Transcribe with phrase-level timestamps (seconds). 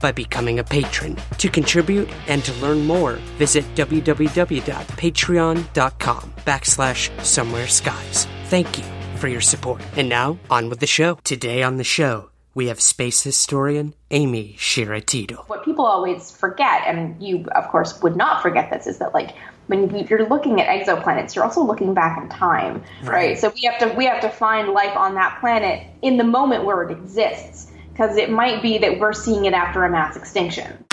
[0.00, 1.16] by becoming a patron.
[1.38, 8.26] To contribute and to learn more, visit www.patreon.com backslash somewhere skies.
[8.44, 8.84] Thank you
[9.16, 9.82] for your support.
[9.96, 11.18] And now, on with the show.
[11.24, 15.48] Today on the show, we have space historian Amy Shira Teitel.
[15.48, 19.34] What people always forget, and you, of course, would not forget this, is that, like,
[19.66, 23.12] when you're looking at exoplanets, you're also looking back in time, right?
[23.12, 23.38] right?
[23.38, 26.64] So we have to we have to find life on that planet in the moment
[26.64, 30.84] where it exists because it might be that we're seeing it after a mass extinction.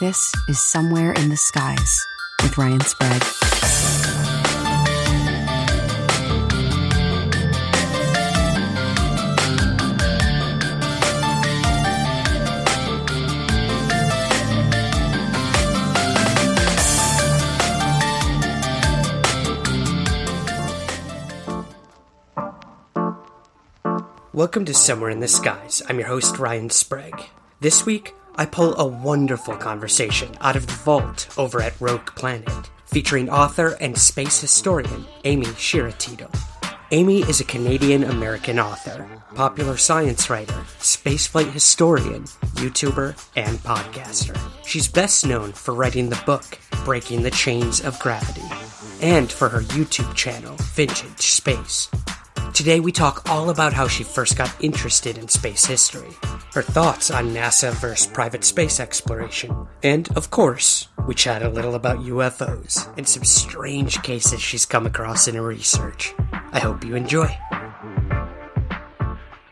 [0.00, 2.06] This is Somewhere in the Skies
[2.42, 4.21] with Ryan Sprague.
[24.34, 25.82] Welcome to Somewhere in the Skies.
[25.90, 27.22] I'm your host, Ryan Sprague.
[27.60, 32.70] This week, I pull a wonderful conversation out of the vault over at Rogue Planet,
[32.86, 36.34] featuring author and space historian Amy Shira Teitel.
[36.92, 42.22] Amy is a Canadian American author, popular science writer, spaceflight historian,
[42.54, 44.34] YouTuber, and podcaster.
[44.66, 48.48] She's best known for writing the book Breaking the Chains of Gravity,
[49.02, 51.90] and for her YouTube channel, Vintage Space,
[52.54, 56.10] Today we talk all about how she first got interested in space history,
[56.52, 61.74] her thoughts on NASA versus private space exploration, and of course, we chat a little
[61.74, 66.12] about UFOs and some strange cases she's come across in her research.
[66.52, 67.34] I hope you enjoy.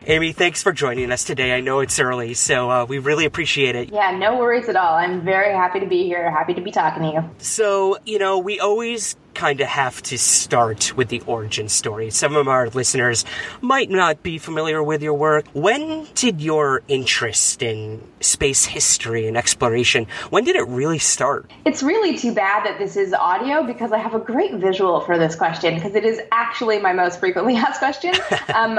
[0.07, 1.55] Amy, thanks for joining us today.
[1.55, 3.91] I know it's early, so uh, we really appreciate it.
[3.93, 4.97] Yeah, no worries at all.
[4.97, 7.31] I'm very happy to be here, happy to be talking to you.
[7.39, 12.11] So, you know, we always kind of have to start with the origin story.
[12.11, 13.25] Some of our listeners
[13.63, 15.47] might not be familiar with your work.
[15.55, 21.51] When did your interest in space history and exploration, when did it really start?
[21.65, 25.17] It's really too bad that this is audio because I have a great visual for
[25.17, 28.13] this question because it is actually my most frequently asked question.
[28.13, 28.79] Because, um,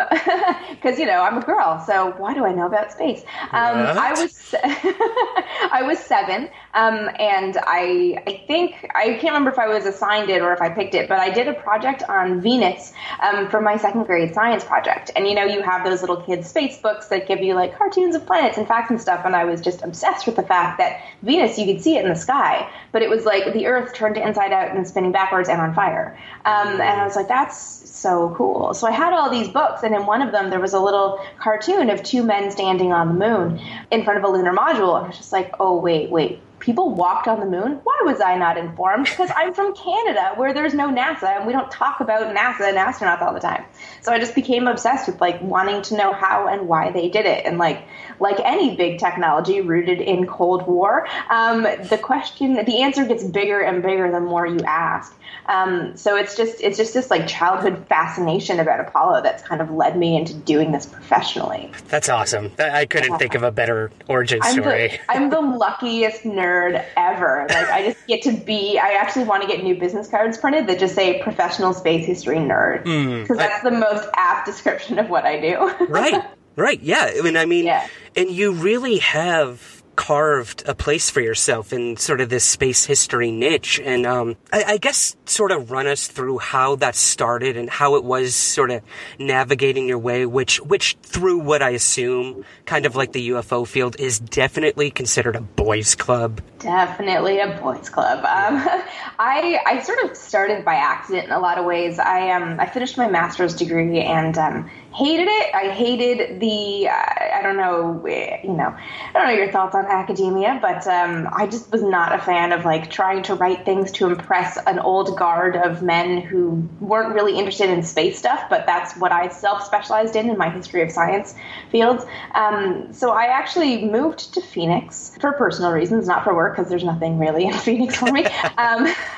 [0.99, 3.23] you know, I'm a girl, so why do I know about space?
[3.51, 9.57] Um, I was I was seven, um, and I I think I can't remember if
[9.57, 12.41] I was assigned it or if I picked it, but I did a project on
[12.41, 15.11] Venus um, for my second grade science project.
[15.15, 18.15] And you know, you have those little kids' space books that give you like cartoons
[18.15, 19.25] of planets and facts and stuff.
[19.25, 22.09] And I was just obsessed with the fact that Venus, you could see it in
[22.09, 25.61] the sky, but it was like the Earth turned inside out and spinning backwards and
[25.61, 26.17] on fire.
[26.45, 28.73] Um, and I was like, that's so cool.
[28.73, 31.19] So I had all these books, and in one of them, there was a little
[31.39, 34.95] cartoon of two men standing on the moon in front of a lunar module.
[34.97, 37.81] And I was just like, oh, wait, wait people walked on the moon.
[37.83, 39.05] Why was I not informed?
[39.05, 42.77] Because I'm from Canada, where there's no NASA, and we don't talk about NASA and
[42.77, 43.65] astronauts all the time.
[44.01, 47.25] So I just became obsessed with like wanting to know how and why they did
[47.25, 47.45] it.
[47.45, 47.85] And like
[48.19, 53.59] like any big technology rooted in Cold War, um, the question, the answer gets bigger
[53.59, 55.13] and bigger the more you ask.
[55.47, 59.71] Um, so it's just it's just this like childhood fascination about Apollo that's kind of
[59.71, 61.71] led me into doing this professionally.
[61.87, 62.51] That's awesome.
[62.59, 64.99] I couldn't think of a better origin story.
[65.09, 66.50] I'm the, I'm the luckiest nerd
[66.97, 67.45] ever.
[67.49, 68.79] Like I just get to be.
[68.79, 72.37] I actually want to get new business cards printed that just say professional space history
[72.37, 75.85] nerd because mm, that's the most apt description of what I do.
[75.89, 76.23] right.
[76.55, 76.81] Right.
[76.81, 77.11] Yeah.
[77.17, 77.87] I mean, I mean, yeah.
[78.15, 83.29] and you really have carved a place for yourself in sort of this space history
[83.29, 83.79] niche.
[83.79, 87.93] And um, I, I, guess sort of run us through how that started and how
[87.97, 88.81] it was sort of
[89.19, 93.95] navigating your way, which which through what I assume, kind of like the UFO field,
[93.99, 96.41] is definitely considered a boys' club.
[96.61, 98.19] Definitely a boys' club.
[98.19, 98.63] Um,
[99.19, 101.97] I I sort of started by accident in a lot of ways.
[101.97, 105.55] I um I finished my master's degree and um, hated it.
[105.55, 109.85] I hated the uh, I don't know you know I don't know your thoughts on
[109.85, 113.91] academia, but um, I just was not a fan of like trying to write things
[113.93, 118.43] to impress an old guard of men who weren't really interested in space stuff.
[118.49, 121.33] But that's what I self specialized in in my history of science
[121.71, 122.05] fields.
[122.35, 126.83] Um, so I actually moved to Phoenix for personal reasons, not for work because there's
[126.83, 128.25] nothing really in Phoenix for me.
[128.57, 128.83] um,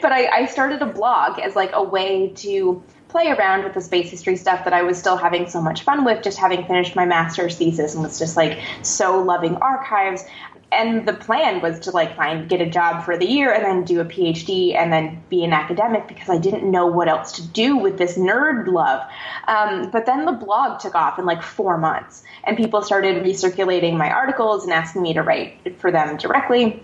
[0.00, 3.80] but I, I started a blog as like a way to play around with the
[3.80, 6.96] space history stuff that I was still having so much fun with, just having finished
[6.96, 10.24] my master's thesis and was just like so loving archives.
[10.72, 13.84] And the plan was to like find get a job for the year and then
[13.84, 17.46] do a PhD and then be an academic because I didn't know what else to
[17.46, 19.02] do with this nerd love.
[19.48, 23.96] Um, but then the blog took off in like four months, and people started recirculating
[23.96, 26.82] my articles and asking me to write for them directly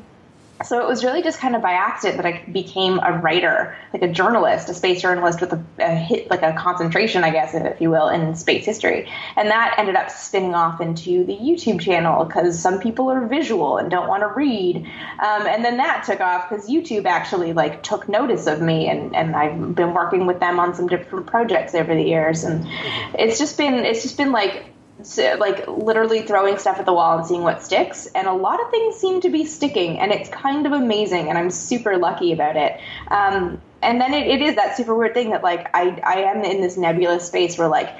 [0.65, 4.03] so it was really just kind of by accident that I became a writer, like
[4.03, 7.81] a journalist, a space journalist with a, a, hit, like a concentration, I guess, if
[7.81, 9.09] you will, in space history.
[9.37, 13.79] And that ended up spinning off into the YouTube channel because some people are visual
[13.79, 14.77] and don't want to read.
[14.77, 19.15] Um, and then that took off because YouTube actually like took notice of me, and,
[19.15, 22.43] and I've been working with them on some different projects over the years.
[22.45, 22.67] And
[23.19, 24.65] it's just been it's just been like
[25.39, 28.06] like literally throwing stuff at the wall and seeing what sticks.
[28.06, 31.29] And a lot of things seem to be sticking, and it's kind of amazing.
[31.29, 32.81] And I'm super lucky about it.
[33.09, 36.45] Um, and then it, it is that super weird thing that like I I am
[36.45, 37.95] in this nebulous space where like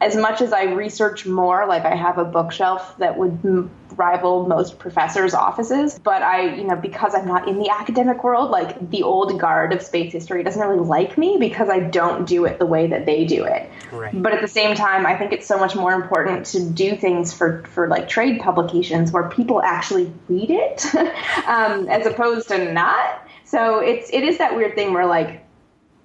[0.00, 4.78] as much as I research more, like I have a bookshelf that would rival most
[4.78, 9.02] professors' offices, but I, you know, because I'm not in the academic world, like the
[9.02, 12.66] old guard of space history doesn't really like me because I don't do it the
[12.66, 13.70] way that they do it.
[13.90, 14.22] Right.
[14.22, 17.32] But at the same time, I think it's so much more important to do things
[17.32, 20.84] for, for like trade publications where people actually read it
[21.46, 23.22] um, as opposed to not.
[23.44, 25.45] So it's it is that weird thing where like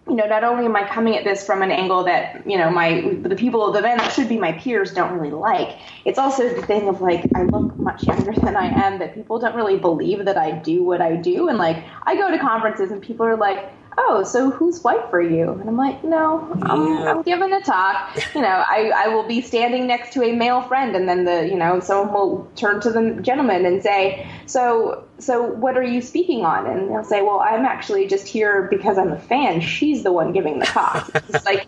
[0.08, 2.72] you know, not only am I coming at this from an angle that, you know,
[2.72, 6.18] my the people of the men that should be my peers don't really like, it's
[6.18, 9.56] also the thing of like I look much younger than I am that people don't
[9.56, 13.02] really believe that I do what I do and like I go to conferences and
[13.02, 15.52] people are like, oh, so whose wife are you?
[15.52, 17.12] And I'm like, no, I'm, yeah.
[17.12, 18.18] I'm giving a talk.
[18.34, 21.48] You know, I, I will be standing next to a male friend, and then the,
[21.48, 26.02] you know, someone will turn to the gentleman and say, so, so what are you
[26.02, 26.68] speaking on?
[26.68, 29.62] And they'll say, well, I'm actually just here because I'm a fan.
[29.62, 31.10] She's the one giving the talk.
[31.14, 31.68] It's like,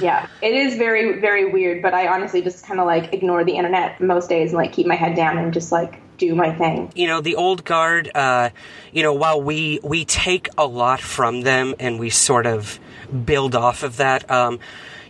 [0.00, 3.56] yeah, it is very, very weird, but I honestly just kind of like ignore the
[3.56, 6.92] internet most days and like keep my head down and just like do my thing.
[6.94, 8.50] You know, the old guard, uh,
[8.92, 12.78] you know, while we, we take a lot from them and we sort of
[13.24, 14.58] build off of that, um,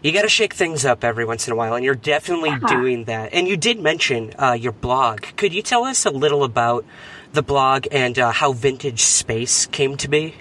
[0.02, 2.69] you got to shake things up every once in a while, and you're definitely yeah.
[2.69, 3.32] doing that.
[3.32, 5.22] And you did mention uh, your blog.
[5.37, 6.84] Could you tell us a little about
[7.32, 10.37] the blog and uh, how Vintage Space came to be?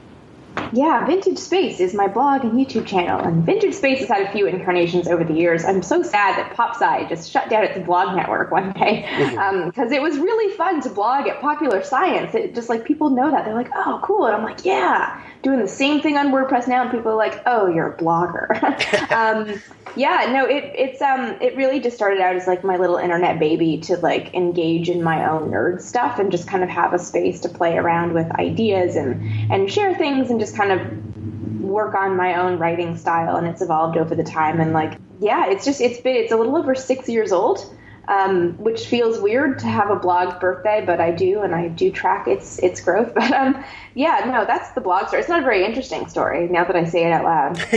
[0.74, 4.32] Yeah, Vintage Space is my blog and YouTube channel, and Vintage Space has had a
[4.32, 5.64] few incarnations over the years.
[5.64, 9.80] I'm so sad that PopSci just shut down its blog network one day because mm-hmm.
[9.80, 12.36] um, it was really fun to blog at Popular Science.
[12.36, 15.60] It just like people know that they're like, oh, cool, and I'm like, yeah, doing
[15.60, 19.12] the same thing on WordPress now, and people are like, oh, you're a blogger.
[19.12, 19.62] um,
[19.96, 23.40] yeah, no, it it's um it really just started out as like my little internet
[23.40, 27.00] baby to like engage in my own nerd stuff and just kind of have a
[27.00, 31.96] space to play around with ideas and and share things and just kind of work
[31.96, 35.66] on my own writing style and it's evolved over the time and like yeah, it's
[35.66, 37.74] just it's been it's a little over six years old.
[38.10, 41.92] Um, which feels weird to have a blog birthday, but I do, and I do
[41.92, 43.14] track its its growth.
[43.16, 43.62] But um,
[43.96, 45.20] yeah, no, that's the blog story.
[45.20, 47.58] It's not a very interesting story now that I say it out loud.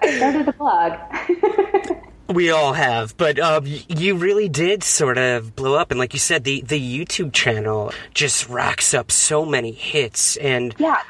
[0.00, 1.98] I started a blog.
[2.32, 6.18] We all have, but um, you really did sort of blow up, and like you
[6.18, 11.02] said, the the YouTube channel just racks up so many hits, and yeah,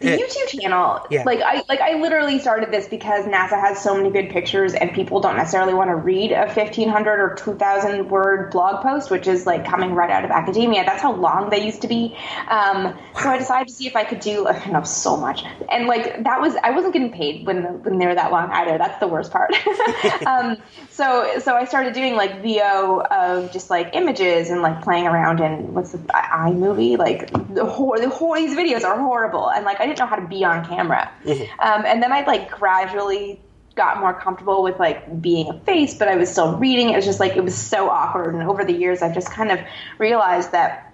[0.00, 1.24] the YouTube channel, yeah.
[1.24, 4.92] like I like I literally started this because NASA has so many good pictures, and
[4.92, 9.10] people don't necessarily want to read a fifteen hundred or two thousand word blog post,
[9.10, 10.84] which is like coming right out of academia.
[10.84, 12.16] That's how long they used to be.
[12.48, 14.46] Um, so I decided to see if I could do.
[14.68, 18.14] Know so much, and like that was I wasn't getting paid when when they were
[18.14, 18.76] that long either.
[18.76, 19.50] That's the worst part.
[20.26, 20.58] um,
[20.90, 25.40] so so I started doing like VO of just like images and like playing around
[25.40, 29.80] in what's the iMovie like the whole the whole these videos are horrible, and like
[29.80, 31.10] I didn't know how to be on camera.
[31.24, 31.60] Mm-hmm.
[31.60, 33.40] Um, and then I like gradually
[33.74, 36.90] got more comfortable with like being a face, but I was still reading.
[36.90, 38.34] It was just like it was so awkward.
[38.34, 39.60] And over the years, I've just kind of
[39.98, 40.84] realized that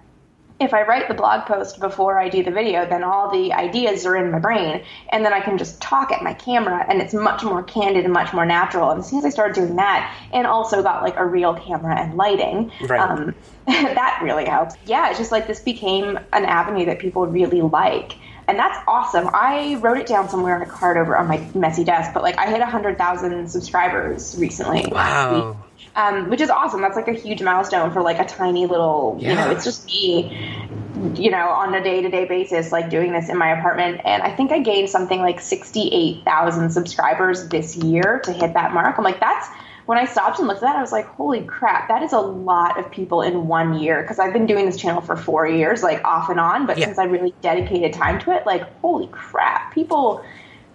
[0.61, 4.07] if I write the blog post before I do the video, then all the ideas
[4.07, 7.13] are in my brain, and then I can just talk at my camera, and it's
[7.13, 8.91] much more candid and much more natural.
[8.91, 11.99] And as soon as I started doing that, and also got like a real camera
[11.99, 13.01] and lighting, Right.
[13.01, 13.35] um,
[13.67, 14.77] that really helps.
[14.87, 18.13] Yeah, it's just like this became an avenue that people really like.
[18.47, 19.31] And that's awesome.
[19.33, 22.39] I wrote it down somewhere on a card over on my messy desk, but like
[22.39, 24.85] I hit 100,000 subscribers recently.
[24.91, 25.57] Wow.
[25.97, 26.81] um, which is awesome.
[26.81, 30.37] That's like a huge milestone for like a tiny little, you know, it's just me,
[31.15, 34.01] you know, on a day to day basis, like doing this in my apartment.
[34.05, 38.99] And I think I gained something like 68,000 subscribers this year to hit that mark.
[38.99, 39.49] I'm like, that's
[39.87, 42.21] when I stopped and looked at that, I was like, holy crap, that is a
[42.21, 44.05] lot of people in one year.
[44.07, 46.67] Cause I've been doing this channel for four years, like off and on.
[46.67, 46.87] But Yeah.
[46.87, 50.23] since I really dedicated time to it, like, holy crap, people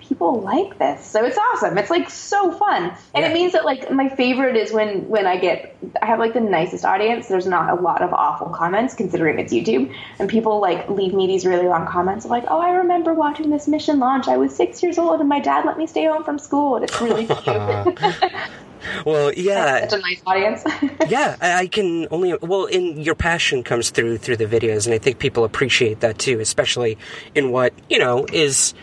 [0.02, 3.30] people like this so it's awesome it's like so fun and Yeah.
[3.30, 6.40] it means that like my favorite is when when i get i have like the
[6.40, 10.90] nicest audience there's not a lot of awful comments considering it's youtube and people like
[10.90, 14.30] leave me these really long comments of like oh i remember watching this mission launch
[14.30, 16.86] i was six years old and my dad let me stay home from school and
[16.86, 17.98] it's really cute
[19.06, 19.88] Well, yeah.
[19.88, 20.64] such a nice audience
[21.10, 24.94] yeah, I I can only well, in your passion comes through through the videos, and
[24.94, 26.98] I think people appreciate that too, especially
[27.36, 28.74] in what you know is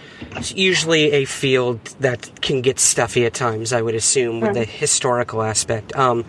[0.55, 3.73] usually a field that can get stuffy at times.
[3.73, 5.97] I would assume with the historical aspect.
[5.97, 6.25] Um,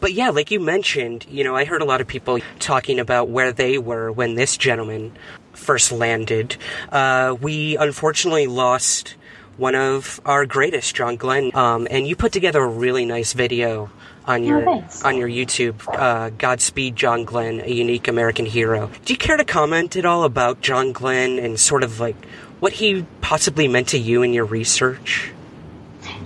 [0.00, 3.28] but yeah, like you mentioned, you know, I heard a lot of people talking about
[3.28, 5.12] where they were when this gentleman
[5.52, 6.56] first landed.
[6.90, 9.16] Uh, we unfortunately lost
[9.60, 11.50] one of our greatest, John Glenn.
[11.54, 13.90] Um, and you put together a really nice video
[14.26, 15.04] on your thanks.
[15.04, 15.86] on your YouTube.
[15.86, 18.90] Uh, Godspeed, John Glenn, a unique American hero.
[19.04, 22.16] Do you care to comment at all about John Glenn and sort of like
[22.58, 25.30] what he possibly meant to you in your research?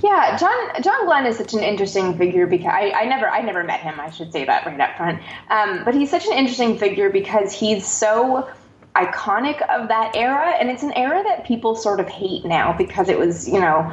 [0.02, 3.64] Yeah, John John Glenn is such an interesting figure because I, I never I never
[3.64, 3.98] met him.
[3.98, 5.20] I should say that right up front.
[5.50, 8.48] Um, but he's such an interesting figure because he's so
[8.96, 13.08] iconic of that era, and it's an era that people sort of hate now because
[13.08, 13.92] it was you know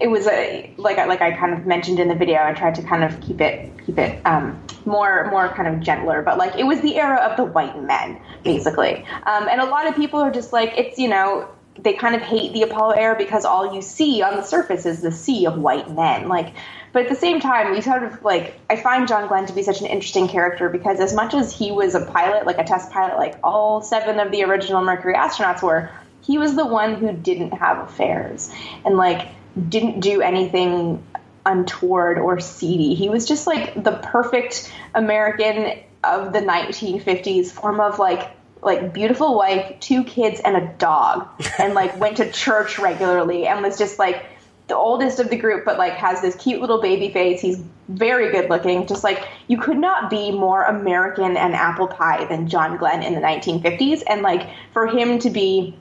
[0.00, 2.42] it was a like I like I kind of mentioned in the video.
[2.42, 6.22] I tried to kind of keep it keep it um, more more kind of gentler,
[6.22, 9.86] but like it was the era of the white men basically, um, and a lot
[9.86, 13.16] of people are just like it's you know they kind of hate the Apollo era
[13.16, 16.28] because all you see on the surface is the sea of white men.
[16.28, 16.54] Like,
[16.92, 19.62] but at the same time, we sort of like I find John Glenn to be
[19.62, 22.90] such an interesting character because as much as he was a pilot, like a test
[22.90, 25.90] pilot, like all seven of the original Mercury astronauts were,
[26.22, 28.52] he was the one who didn't have affairs
[28.84, 29.28] and like
[29.68, 31.02] didn't do anything
[31.46, 32.94] untoward or seedy.
[32.94, 38.30] He was just like the perfect American of the 1950s form of like
[38.62, 41.28] like beautiful wife, two kids and a dog
[41.58, 44.24] and like went to church regularly and was just like
[44.70, 47.40] the oldest of the group but like has this cute little baby face.
[47.40, 48.86] He's very good looking.
[48.86, 53.14] Just like you could not be more American and apple pie than John Glenn in
[53.14, 55.76] the 1950s and like for him to be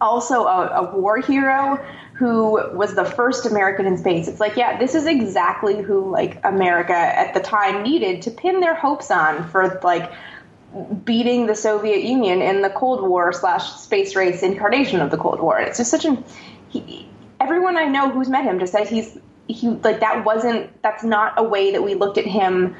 [0.00, 4.28] also a, a war hero who was the first American in space.
[4.28, 8.60] It's like, yeah, this is exactly who like America at the time needed to pin
[8.60, 10.12] their hopes on for like
[11.04, 15.40] beating the Soviet Union in the Cold War slash space race incarnation of the Cold
[15.40, 15.58] War.
[15.60, 16.24] It's just such an
[16.68, 17.08] he,
[17.42, 19.18] everyone I know who's met him just says he's
[19.48, 22.76] he like that wasn't that's not a way that we looked at him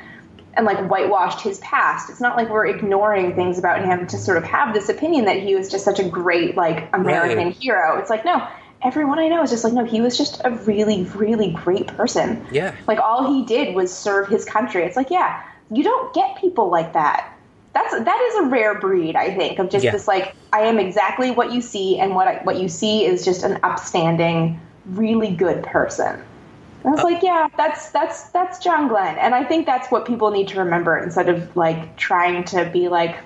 [0.55, 2.11] and like whitewashed his past.
[2.11, 5.43] It's not like we're ignoring things about him to sort of have this opinion that
[5.43, 7.55] he was just such a great like American Right.
[7.57, 7.99] hero.
[7.99, 8.47] It's like no,
[8.83, 12.47] everyone I know is just like no, he was just a really really great person.
[12.53, 12.75] Yeah.
[12.87, 14.85] Like all he did was serve his country.
[14.85, 17.32] It's like yeah, you don't get people like that.
[17.73, 19.93] That's that is a rare breed, I think, of just Yeah.
[19.93, 23.25] this like I am exactly what you see, and what I, what you see is
[23.25, 26.23] just an upstanding, really good person.
[26.85, 27.05] And I was oh.
[27.05, 30.59] like, yeah, that's that's that's John Glenn, and I think that's what people need to
[30.59, 33.17] remember instead of like trying to be like,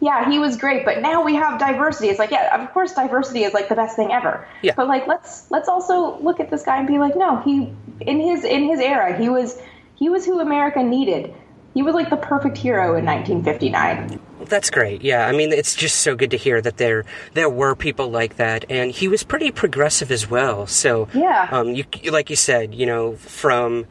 [0.00, 2.08] yeah, he was great, but now we have diversity.
[2.08, 4.46] It's like, yeah, of course, diversity is like the best thing ever.
[4.62, 4.72] Yeah.
[4.74, 8.18] But like, let's let's also look at this guy and be like, no, he in
[8.18, 9.60] his in his era, he was
[9.94, 11.34] he was who America needed.
[11.74, 14.20] He was like the perfect hero in 1959.
[14.46, 15.02] That's great.
[15.02, 18.36] Yeah, I mean, it's just so good to hear that there there were people like
[18.36, 20.66] that, and he was pretty progressive as well.
[20.66, 21.48] So Yeah.
[21.52, 23.86] um, you like you said, you know, from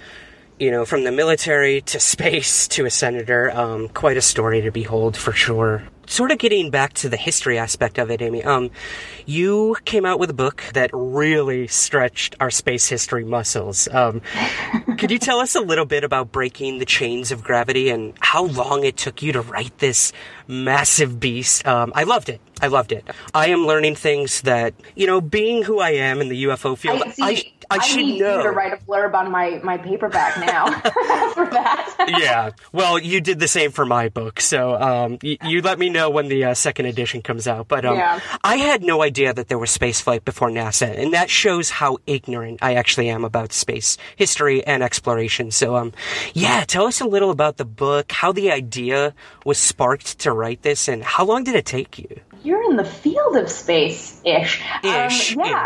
[0.59, 4.71] you know from the military to space to a senator, um, quite a story to
[4.71, 5.83] behold for sure.
[6.09, 8.43] Sort of getting back to the history aspect of it, Amy.
[8.43, 8.71] Um,
[9.27, 13.87] you came out with a book that really stretched our space history muscles.
[13.87, 14.23] Um,
[14.97, 18.45] could you tell us a little bit about breaking the chains of gravity and how
[18.45, 20.11] long it took you to write this
[20.47, 21.67] massive beast?
[21.67, 22.41] Um, I loved it.
[22.61, 23.07] I loved it.
[23.33, 27.01] I am learning things that you know, being who I am in the UFO field,
[27.05, 28.37] I, see, I, I, should need know.
[28.37, 30.65] you to write a blurb on my, my paperback now
[31.33, 32.05] for that.
[32.17, 32.51] yeah.
[32.71, 36.09] Well, you did the same for my book, so um, y- you let me know
[36.09, 38.19] when the uh, second edition comes out, but um, Yeah.
[38.43, 42.59] I had no idea that there was spaceflight before NASA, and that shows how ignorant
[42.61, 45.51] I actually am about space history and exploration.
[45.51, 45.93] So, um,
[46.33, 49.13] yeah, tell us a little about the book, how the idea
[49.45, 52.19] was sparked to write this, and how long did it take you?
[52.43, 54.61] You're in the field of space ish.
[54.83, 55.65] Ish, Um, yeah.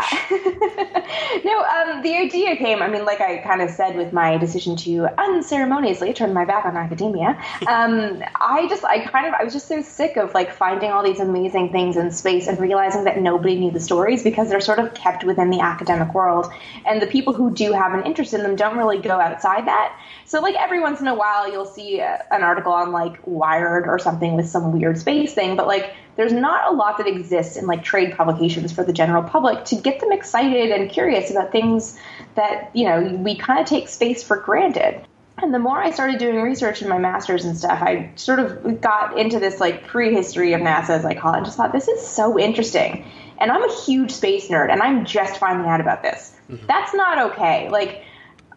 [1.44, 4.76] no, um, the idea came, I mean, like I kind of said with my decision
[4.78, 7.28] to unceremoniously turn my back on academia,
[7.68, 11.04] um, I just, I kind of, I was just so sick of like finding all
[11.04, 14.78] these amazing things in space and realizing that nobody knew the stories because they're sort
[14.78, 16.52] of kept within the academic world.
[16.86, 19.98] And the people who do have an interest in them don't really go outside that.
[20.24, 23.86] So, like, every once in a while, you'll see a, an article on like Wired
[23.86, 27.56] or something with some weird space thing, but like, there's not a lot that exists
[27.56, 31.52] in like trade publications for the general public to get them excited and curious about
[31.52, 31.98] things
[32.34, 35.04] that you know we kind of take space for granted.
[35.38, 38.80] And the more i started doing research in my masters and stuff i sort of
[38.80, 40.90] got into this like prehistory of nasa.
[40.90, 43.04] As i call it and just thought this is so interesting.
[43.38, 46.34] And i'm a huge space nerd and i'm just finding out about this.
[46.50, 46.66] Mm-hmm.
[46.66, 47.68] That's not okay.
[47.70, 48.04] Like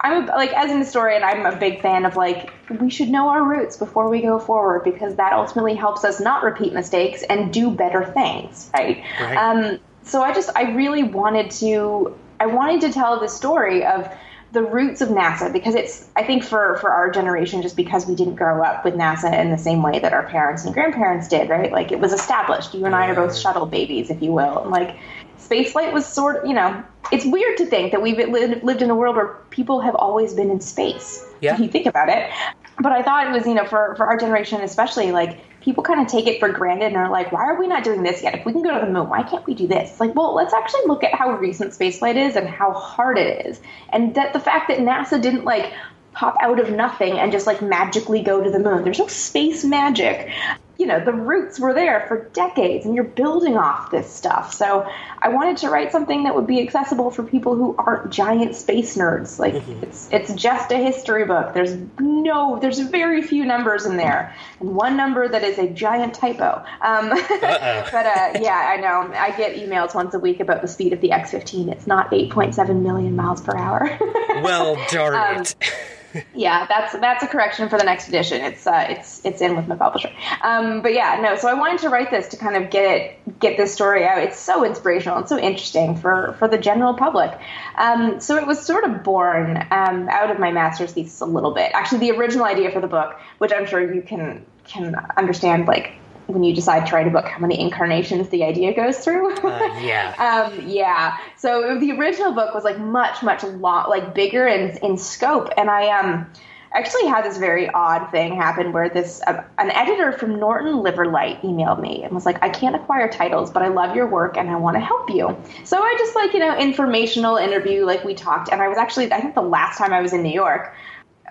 [0.02, 3.30] I'm a, like as an historian, I'm a big fan of like we should know
[3.30, 7.52] our roots before we go forward because that ultimately helps us not repeat mistakes and
[7.52, 9.04] do better things, right?
[9.20, 9.38] Right.
[9.38, 14.10] Um, so I just I really wanted to I wanted to tell the story of
[14.54, 18.16] the roots of NASA because it's I think for for our generation just because we
[18.16, 21.50] didn't grow up with NASA in the same way that our parents and grandparents did,
[21.50, 21.72] right?
[21.72, 22.74] Like it was established.
[22.74, 24.98] You and I are both shuttle babies, if you will, and like
[25.38, 28.90] spaceflight was sort of you know it's weird to think that we've lived, lived in
[28.90, 31.54] a world where people have always been in space Yeah.
[31.54, 32.30] if you think about it
[32.80, 36.00] but i thought it was you know for, for our generation especially like people kind
[36.00, 38.34] of take it for granted and are like why are we not doing this yet?
[38.34, 39.92] If we can go to the moon why can't we do this?
[39.92, 43.46] It's like well let's actually look at how recent spaceflight is and how hard it
[43.48, 43.60] is.
[43.90, 45.74] And that the fact that nasa didn't like
[46.14, 48.86] pop out of nothing and just like magically go to the moon.
[48.86, 50.32] There's no space magic
[50.78, 54.54] you know the roots were there for decades and you're building off this stuff.
[54.54, 54.88] So
[55.22, 58.96] i wanted to write something that would be accessible for people who aren't giant space
[58.96, 59.40] nerds.
[59.40, 61.54] Like it's it's just a history book.
[61.54, 64.36] There's no there's very few numbers in there.
[64.60, 66.64] And one number that is a giant typo.
[66.82, 67.10] Um,
[67.42, 69.14] but uh, yeah i know.
[69.16, 72.82] I get emails once a week about the speed of the x15 it's not 8.7
[72.82, 73.98] million miles per hour.
[74.38, 75.56] Well, darn Um, it.
[76.36, 78.42] yeah, that's that's a correction for the next edition.
[78.42, 80.12] It's uh, it's it's in with my publisher.
[80.42, 81.36] Um, but yeah, no.
[81.36, 84.20] So I wanted to write this to kind of get it get this story out.
[84.20, 87.38] It's so inspirational and so interesting for for the general public.
[87.76, 91.54] Um, so it was sort of born um, out of my master's thesis a little
[91.54, 91.72] bit.
[91.74, 95.94] Actually, the original idea for the book, which I'm sure you can can understand, like
[96.28, 99.34] when you decide to write a book, how many incarnations the idea goes through.
[99.38, 100.14] Uh, yeah.
[100.18, 101.18] Um, yeah.
[101.38, 105.70] So the original book was like much, much lot like bigger in in scope, and
[105.70, 106.30] I um
[106.74, 111.42] actually had this very odd thing happen where this uh, an editor from Norton Liveright
[111.42, 114.50] emailed me and was like, "I can't acquire titles, but I love your work and
[114.50, 118.14] I want to help you." So I just like you know informational interview, like we
[118.14, 120.76] talked, and I was actually I think the last time I was in New York,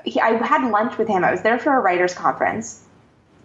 [0.04, 1.24] he, I had lunch with him.
[1.24, 2.85] I was there for a writers conference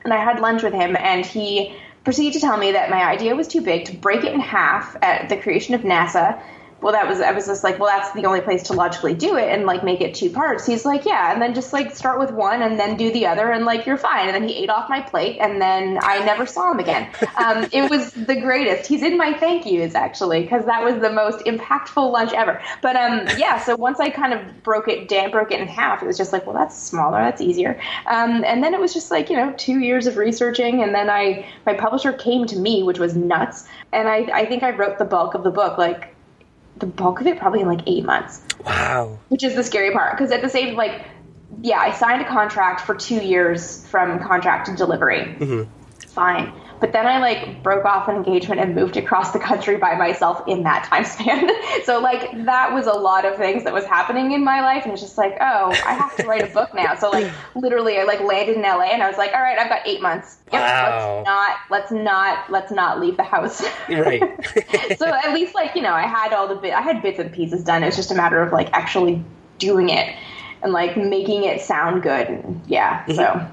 [0.03, 3.35] and I had lunch with him, and he proceeded to tell me that my idea
[3.35, 6.41] was too big to break it in half at the creation of NASA.
[6.81, 9.37] Well, that was I was just like, well, that's the only place to logically do
[9.37, 10.65] it, and like make it two parts.
[10.65, 13.51] He's like, yeah, and then just like start with one and then do the other,
[13.51, 14.27] and like you're fine.
[14.27, 17.09] And then he ate off my plate, and then I never saw him again.
[17.37, 18.87] Um, it was the greatest.
[18.87, 22.61] He's in my thank yous actually, because that was the most impactful lunch ever.
[22.81, 26.01] But um, yeah, so once I kind of broke it down, broke it in half,
[26.01, 27.79] it was just like, well, that's smaller, that's easier.
[28.07, 31.09] Um, and then it was just like you know two years of researching, and then
[31.09, 33.67] I my publisher came to me, which was nuts.
[33.91, 36.15] And I I think I wrote the bulk of the book like
[36.77, 38.41] the bulk of it probably in like eight months.
[38.65, 39.19] Wow.
[39.29, 41.03] which is the scary part because at the same like
[41.61, 45.21] yeah i signed a contract for two years from contract to delivery.
[45.39, 45.69] Mm-hmm.
[46.09, 49.95] Fine but then i like broke off an engagement and moved across the country by
[49.95, 51.49] myself in that time span.
[51.85, 54.91] So like that was a lot of things that was happening in my life and
[54.93, 56.95] it's just like oh i have to write a book now.
[56.95, 59.69] So like literally i like landed in la and i was like all right i've
[59.69, 60.37] got eight months.
[60.51, 61.23] Yep, Wow.
[61.23, 63.63] let's not let's not let's not leave the house.
[63.89, 64.21] Right.
[64.97, 67.31] so at least like you know i had all the bit i had bits and
[67.31, 67.83] pieces done.
[67.83, 69.23] It was just a matter of like actually
[69.59, 70.13] doing it
[70.63, 72.27] and like making it sound good.
[72.27, 73.47] And yeah so.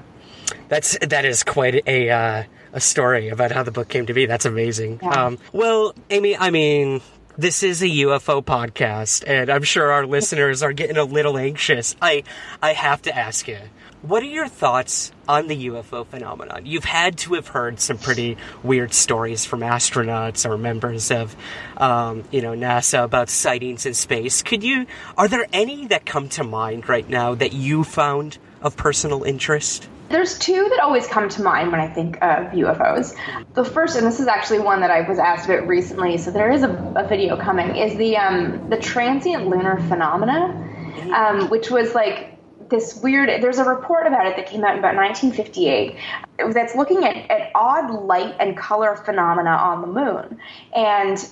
[0.67, 4.25] That's that is quite a uh, a story about how the book came to be.
[4.25, 4.99] That's amazing.
[5.01, 5.25] Yeah.
[5.25, 7.01] Um, well, Amy, I mean,
[7.37, 11.95] this is a UFO podcast, and I'm sure our listeners are getting a little anxious.
[12.01, 12.23] I
[12.61, 13.59] I have to ask you.
[14.01, 16.65] What are your thoughts on the UFO phenomenon?
[16.65, 21.35] You've had to have heard some pretty weird stories from astronauts or members of,
[21.75, 24.41] um, you know, NASA about sightings in space.
[24.41, 24.85] Could you?
[25.17, 29.89] Are there any that come to mind right now that you found of personal interest?
[30.09, 33.15] There's two that always come to mind when I think of UFOs.
[33.53, 36.51] The first, and this is actually one that I was asked about recently, so there
[36.51, 41.93] is a, a video coming, is the um, the transient lunar phenomena, um, which was
[41.93, 45.95] like this weird there's a report about it that came out in about 1958
[46.53, 50.39] that's looking at, at odd light and color phenomena on the moon
[50.75, 51.29] and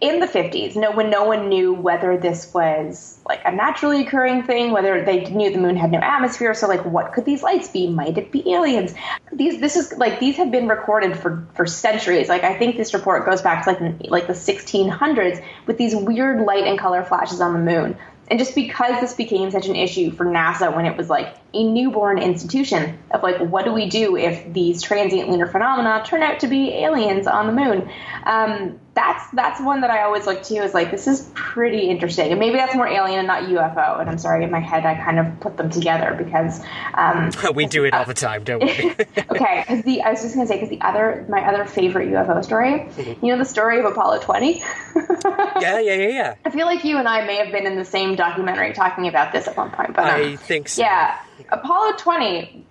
[0.00, 4.42] in the 50s, no, when no one knew whether this was like a naturally occurring
[4.42, 6.54] thing, whether they knew the moon had no atmosphere.
[6.54, 7.88] So, like, what could these lights be?
[7.88, 8.94] Might it be aliens?
[9.32, 12.28] These, this is like these have been recorded for for centuries.
[12.28, 16.44] Like, I think this report goes back to like like the 1600s with these weird
[16.44, 17.96] light and color flashes on the moon.
[18.28, 21.62] And just because this became such an issue for NASA when it was like a
[21.62, 26.40] newborn institution of like, what do we do if these transient lunar phenomena turn out
[26.40, 27.88] to be aliens on the moon?
[28.24, 32.30] Um, that's that's one that I always look to is like this is pretty interesting,
[32.30, 34.00] and maybe that's more alien and not UFO.
[34.00, 36.62] And I'm sorry, in my head I kind of put them together because
[36.94, 38.70] um, we do it all the time, don't we?
[39.30, 42.42] okay, because the I was just gonna say because the other my other favorite UFO
[42.42, 43.24] story, mm-hmm.
[43.24, 44.54] you know the story of Apollo 20.
[44.96, 46.34] yeah, yeah, yeah, yeah.
[46.46, 49.30] I feel like you and I may have been in the same documentary talking about
[49.30, 50.80] this at one point, but um, I think so.
[50.80, 51.18] Yeah,
[51.50, 52.65] Apollo 20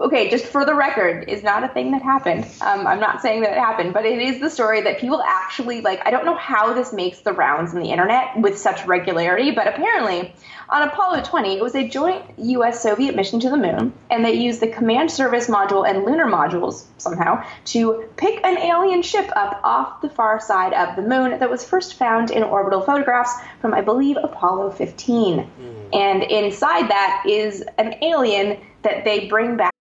[0.00, 2.44] okay, just for the record, is not a thing that happened.
[2.60, 5.80] Um, I'm not saying that it happened, but it is the story that people actually
[5.80, 6.00] like.
[6.06, 9.66] I don't know how this makes the rounds in the internet with such regularity, but
[9.66, 10.34] apparently
[10.70, 12.82] on Apollo 20, it was a joint U.S.
[12.82, 16.84] Soviet mission to the moon, and they used the command service module and lunar modules
[16.98, 21.48] somehow to pick an alien ship up off the far side of the moon that
[21.48, 25.38] was first found in orbital photographs from, I believe, Apollo 15.
[25.38, 25.48] Mm.
[25.94, 29.72] And inside that is an alien that they bring back.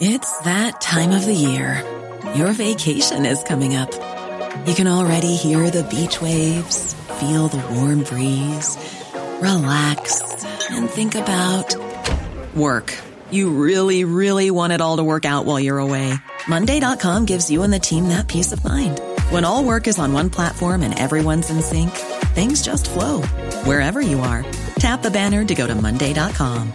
[0.00, 1.82] It's that time of the year.
[2.34, 3.92] Your vacation is coming up.
[4.66, 8.76] You can already hear the beach waves, feel the warm breeze,
[9.40, 11.74] relax, and think about
[12.54, 12.96] work.
[13.30, 16.14] You really, really want it all to work out while you're away.
[16.48, 19.00] Monday.com gives you and the team that peace of mind.
[19.30, 21.90] When all work is on one platform and everyone's in sync,
[22.36, 23.22] things just flow
[23.64, 24.44] wherever you are.
[24.76, 26.72] Tap the banner to go to Monday.com.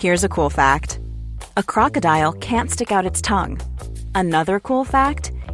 [0.00, 0.98] Here's a cool fact
[1.56, 3.60] a crocodile can't stick out its tongue.
[4.14, 5.32] Another cool fact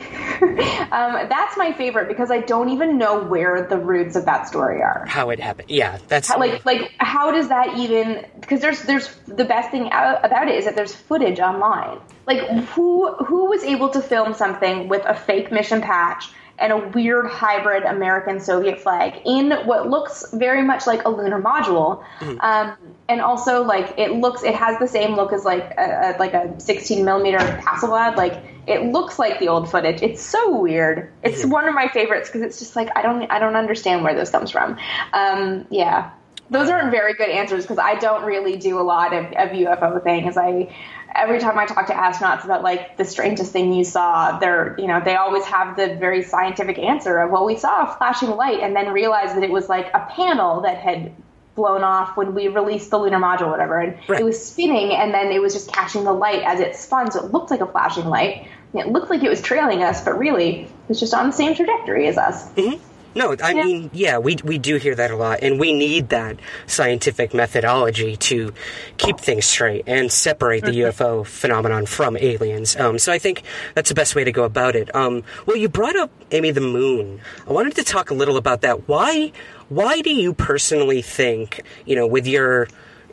[0.00, 4.82] Um, that's my favorite because I don't even know where the roots of that story
[4.82, 5.04] are.
[5.06, 5.70] How it happened?
[5.70, 8.26] Yeah, that's how, like like how does that even?
[8.40, 12.00] Because there's there's the best thing about it is that there's footage online.
[12.26, 16.78] Like who who was able to film something with a fake mission patch and a
[16.88, 22.04] weird hybrid American Soviet flag in what looks very much like a lunar module.
[22.20, 22.40] Mm-hmm.
[22.40, 22.76] Um,
[23.08, 26.32] and also, like it looks, it has the same look as like a, a like
[26.32, 28.16] a 16 millimeter Hasselblad.
[28.16, 30.02] Like it looks like the old footage.
[30.02, 31.12] It's so weird.
[31.22, 31.50] It's mm-hmm.
[31.50, 34.30] one of my favorites because it's just like I don't I don't understand where this
[34.30, 34.78] comes from.
[35.12, 36.10] Um, yeah.
[36.50, 40.02] Those aren't very good answers because I don't really do a lot of, of UFO
[40.02, 40.36] things.
[40.36, 40.74] I
[41.14, 44.86] every time I talk to astronauts about like the strangest thing you saw, they're you
[44.86, 48.60] know they always have the very scientific answer of well we saw a flashing light
[48.60, 51.12] and then realized that it was like a panel that had
[51.54, 54.20] blown off when we released the lunar module, whatever, and right.
[54.20, 57.24] it was spinning and then it was just catching the light as it spun, so
[57.24, 58.48] it looked like a flashing light.
[58.74, 61.54] It looked like it was trailing us, but really it was just on the same
[61.54, 62.50] trajectory as us.
[62.52, 62.82] Mm-hmm.
[63.14, 63.64] No, I yeah.
[63.64, 68.16] mean, yeah, we we do hear that a lot, and we need that scientific methodology
[68.16, 68.52] to
[68.96, 71.02] keep things straight and separate the mm-hmm.
[71.02, 72.76] UFO phenomenon from aliens.
[72.76, 73.42] Um, so I think
[73.74, 74.94] that's the best way to go about it.
[74.94, 77.20] Um, well, you brought up Amy the Moon.
[77.46, 78.88] I wanted to talk a little about that.
[78.88, 79.32] Why
[79.68, 82.68] why do you personally think, you know, with your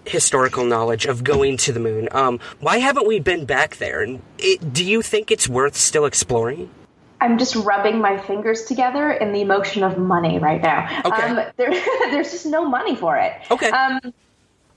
[0.06, 4.02] historical knowledge of going to the moon, um, why haven't we been back there?
[4.02, 6.70] And it, do you think it's worth still exploring?
[7.22, 11.02] I'm just rubbing my fingers together in the emotion of money right now.
[11.06, 11.22] Okay.
[11.22, 11.70] Um, there,
[12.10, 13.34] there's just no money for it.
[13.52, 13.70] Okay.
[13.70, 14.14] Um,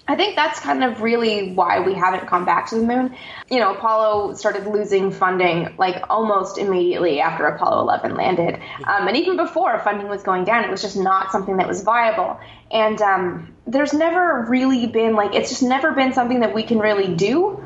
[0.07, 3.17] I think that's kind of really why we haven't come back to the moon.
[3.51, 8.61] You know, Apollo started losing funding like almost immediately after Apollo 11 landed.
[8.85, 11.83] Um, and even before funding was going down, it was just not something that was
[11.83, 12.39] viable.
[12.71, 16.79] And um, there's never really been like, it's just never been something that we can
[16.79, 17.65] really do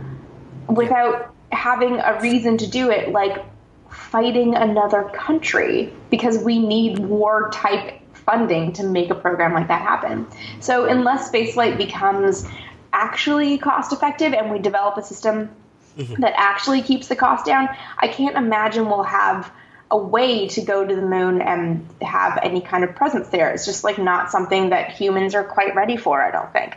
[0.69, 3.45] without having a reason to do it, like
[3.91, 9.83] fighting another country, because we need war type funding to make a program like that
[9.83, 10.27] happen.
[10.61, 12.47] So unless spaceflight becomes
[12.93, 15.51] actually cost effective and we develop a system
[15.97, 16.21] mm-hmm.
[16.21, 19.51] that actually keeps the cost down, I can't imagine we'll have
[19.91, 23.51] a way to go to the moon and have any kind of presence there.
[23.51, 26.77] It's just like not something that humans are quite ready for, I don't think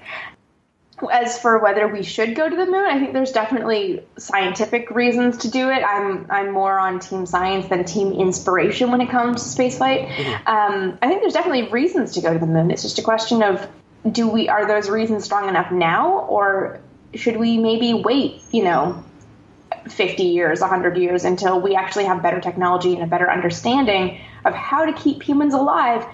[1.09, 5.37] as for whether we should go to the moon, I think there's definitely scientific reasons
[5.39, 5.83] to do it.
[5.83, 10.07] I'm I'm more on team science than team inspiration when it comes to spaceflight.
[10.07, 10.47] Mm-hmm.
[10.47, 12.71] Um, I think there's definitely reasons to go to the moon.
[12.71, 13.67] It's just a question of
[14.11, 16.79] do we are those reasons strong enough now, or
[17.13, 18.41] should we maybe wait?
[18.51, 19.03] You know.
[19.89, 24.53] 50 years, 100 years until we actually have better technology and a better understanding of
[24.53, 26.05] how to keep humans alive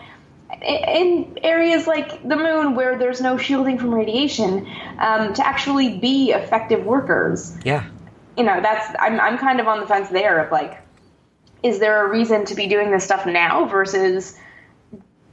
[0.62, 4.68] in areas like the moon where there's no shielding from radiation
[5.00, 7.56] um, to actually be effective workers.
[7.64, 7.86] Yeah.
[8.38, 10.82] You know, that's I'm I'm kind of on the fence there of like,
[11.64, 14.38] is there a reason to be doing this stuff now versus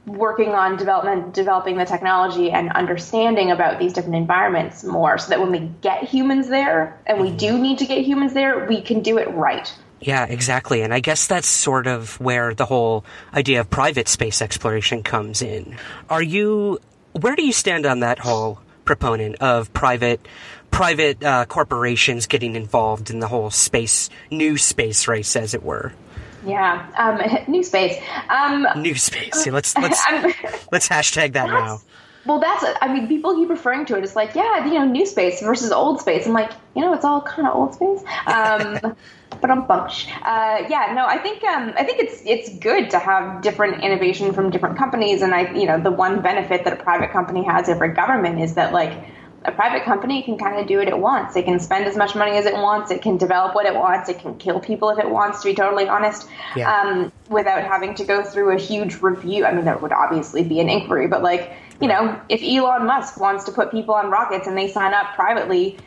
[0.05, 5.39] working on development developing the technology and understanding about these different environments more so that
[5.39, 9.01] when we get humans there and we do need to get humans there we can
[9.01, 10.81] do it right yeah, exactly.
[10.81, 15.41] And I guess that's sort of where the whole idea of private space exploration comes
[15.41, 15.77] in.
[16.09, 16.79] Are you,
[17.13, 20.25] where do you stand on that whole proponent of private,
[20.71, 25.93] private uh, corporations getting involved in the whole space, new space race, as it were?
[26.45, 27.19] Yeah, um,
[27.51, 27.97] new space.
[28.29, 29.45] Um, new space.
[29.45, 30.01] Yeah, let's let's
[30.71, 31.81] let's hashtag that now.
[32.25, 35.05] Well, that's I mean, people keep referring to it It's like, yeah, you know, new
[35.05, 36.25] space versus old space.
[36.25, 38.01] I'm like, you know, it's all kind of old space.
[38.25, 38.95] Um,
[39.41, 40.07] but I'm bunch.
[40.23, 44.33] Uh, yeah, no, I think um, I think it's it's good to have different innovation
[44.33, 47.69] from different companies, and I, you know, the one benefit that a private company has
[47.69, 48.93] over government is that like
[49.47, 51.35] a private company can kind of do what it wants.
[51.35, 52.91] It can spend as much money as it wants.
[52.91, 54.09] It can develop what it wants.
[54.09, 55.41] It can kill people if it wants.
[55.41, 56.73] To be totally honest, yeah.
[56.73, 59.45] um, without having to go through a huge review.
[59.45, 63.19] I mean, there would obviously be an inquiry, but like you know, if Elon Musk
[63.19, 65.77] wants to put people on rockets and they sign up privately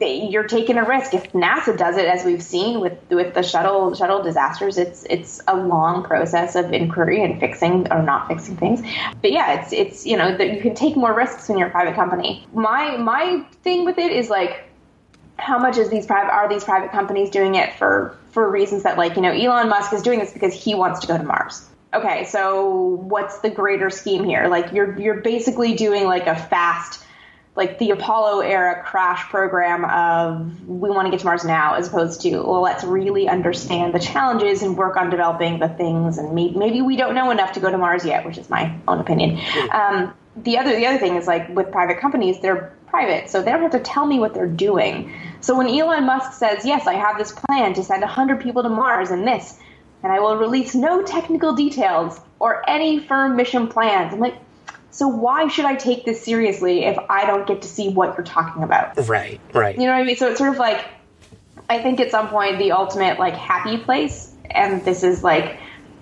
[0.00, 1.14] you're taking a risk.
[1.14, 5.40] If NASA does it, as we've seen with with the shuttle shuttle disasters, it's it's
[5.46, 8.82] a long process of inquiry and fixing or not fixing things.
[9.22, 11.70] But yeah, it's it's you know that you can take more risks when you're a
[11.70, 12.46] private company.
[12.52, 14.64] My my thing with it is like,
[15.38, 18.98] how much is these private are these private companies doing it for for reasons that
[18.98, 21.68] like you know Elon Musk is doing this because he wants to go to Mars.
[21.92, 24.48] Okay, so what's the greater scheme here?
[24.48, 27.03] Like you're you're basically doing like a fast
[27.56, 31.88] like the Apollo era crash program of we want to get to Mars now, as
[31.88, 36.18] opposed to well, let's really understand the challenges and work on developing the things.
[36.18, 38.76] And maybe, maybe we don't know enough to go to Mars yet, which is my
[38.88, 39.40] own opinion.
[39.70, 43.50] Um, the other the other thing is like with private companies, they're private, so they
[43.52, 45.12] don't have to tell me what they're doing.
[45.40, 48.68] So when Elon Musk says, "Yes, I have this plan to send 100 people to
[48.68, 49.58] Mars and this,"
[50.02, 54.36] and I will release no technical details or any firm mission plans, I'm like,
[54.94, 58.24] so why should I take this seriously if I don't get to see what you're
[58.24, 58.96] talking about?
[59.08, 59.76] Right, right.
[59.76, 60.14] You know what I mean?
[60.14, 60.84] So it's sort of like
[61.68, 65.58] I think at some point the ultimate like happy place, and this is like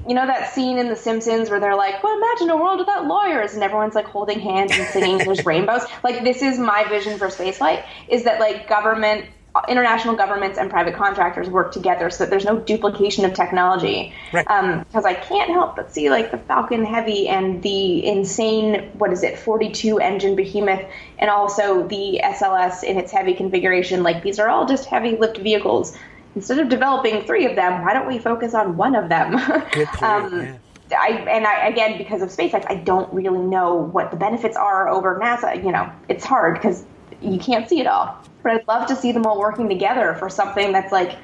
[0.06, 3.06] you know that scene in The Simpsons where they're like, "Well, imagine a world without
[3.06, 7.16] lawyers," and everyone's like holding hands and singing "There's rainbows." Like this is my vision
[7.16, 9.24] for spaceflight: is that like government
[9.68, 14.14] international governments and private contractors work together so that there's no duplication of technology.
[14.32, 14.46] Right.
[14.46, 19.12] Because um, I can't help but see like the Falcon Heavy and the insane, what
[19.12, 20.82] is it, 42 engine behemoth,
[21.18, 24.02] and also the SLS in its heavy configuration.
[24.02, 25.96] Like these are all just heavy lift vehicles.
[26.34, 29.32] Instead of developing three of them, why don't we focus on one of them?
[29.72, 30.02] Good point.
[30.02, 30.56] um, yeah.
[30.98, 34.88] I, and I, again, because of SpaceX, I don't really know what the benefits are
[34.88, 35.62] over NASA.
[35.62, 36.84] You know, it's hard because
[37.22, 38.18] you can't see it all.
[38.42, 41.16] But I'd love to see them all working together for something that's like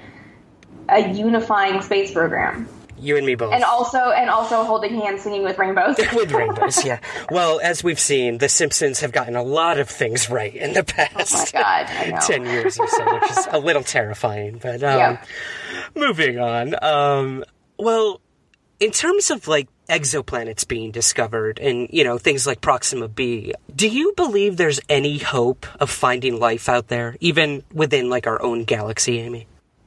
[0.89, 2.69] a unifying space program.
[3.01, 3.53] You and me both.
[3.53, 5.97] And also and also holding hands singing with rainbows.
[6.13, 7.01] with rainbows, yeah.
[7.31, 10.85] Well, as we've seen, the Simpsons have gotten a lot of things right in the
[10.85, 11.55] past.
[11.55, 14.59] Oh my god, ten years or so, which is a little terrifying.
[14.61, 15.25] But um, yeah.
[15.95, 16.75] moving on.
[16.83, 17.45] Um,
[17.79, 18.21] well,
[18.81, 23.89] in terms of like exoplanets being discovered and, you know, things like Proxima b, do
[23.89, 28.65] you believe there's any hope of finding life out there, even within like our own
[28.65, 29.47] galaxy, Amy?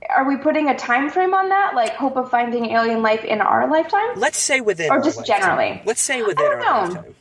[0.09, 1.75] Are we putting a time frame on that?
[1.75, 4.15] Like hope of finding alien life in our lifetime?
[4.15, 5.81] Let's say within Or just generally.
[5.85, 6.93] Let's say within our know.
[6.93, 7.15] lifetime.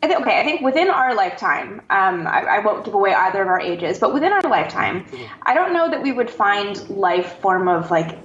[0.00, 3.42] I think, okay, I think within our lifetime, um, I, I, won't give away either
[3.42, 5.04] of our ages, but within our lifetime,
[5.42, 8.16] I don't know that we would find life form of like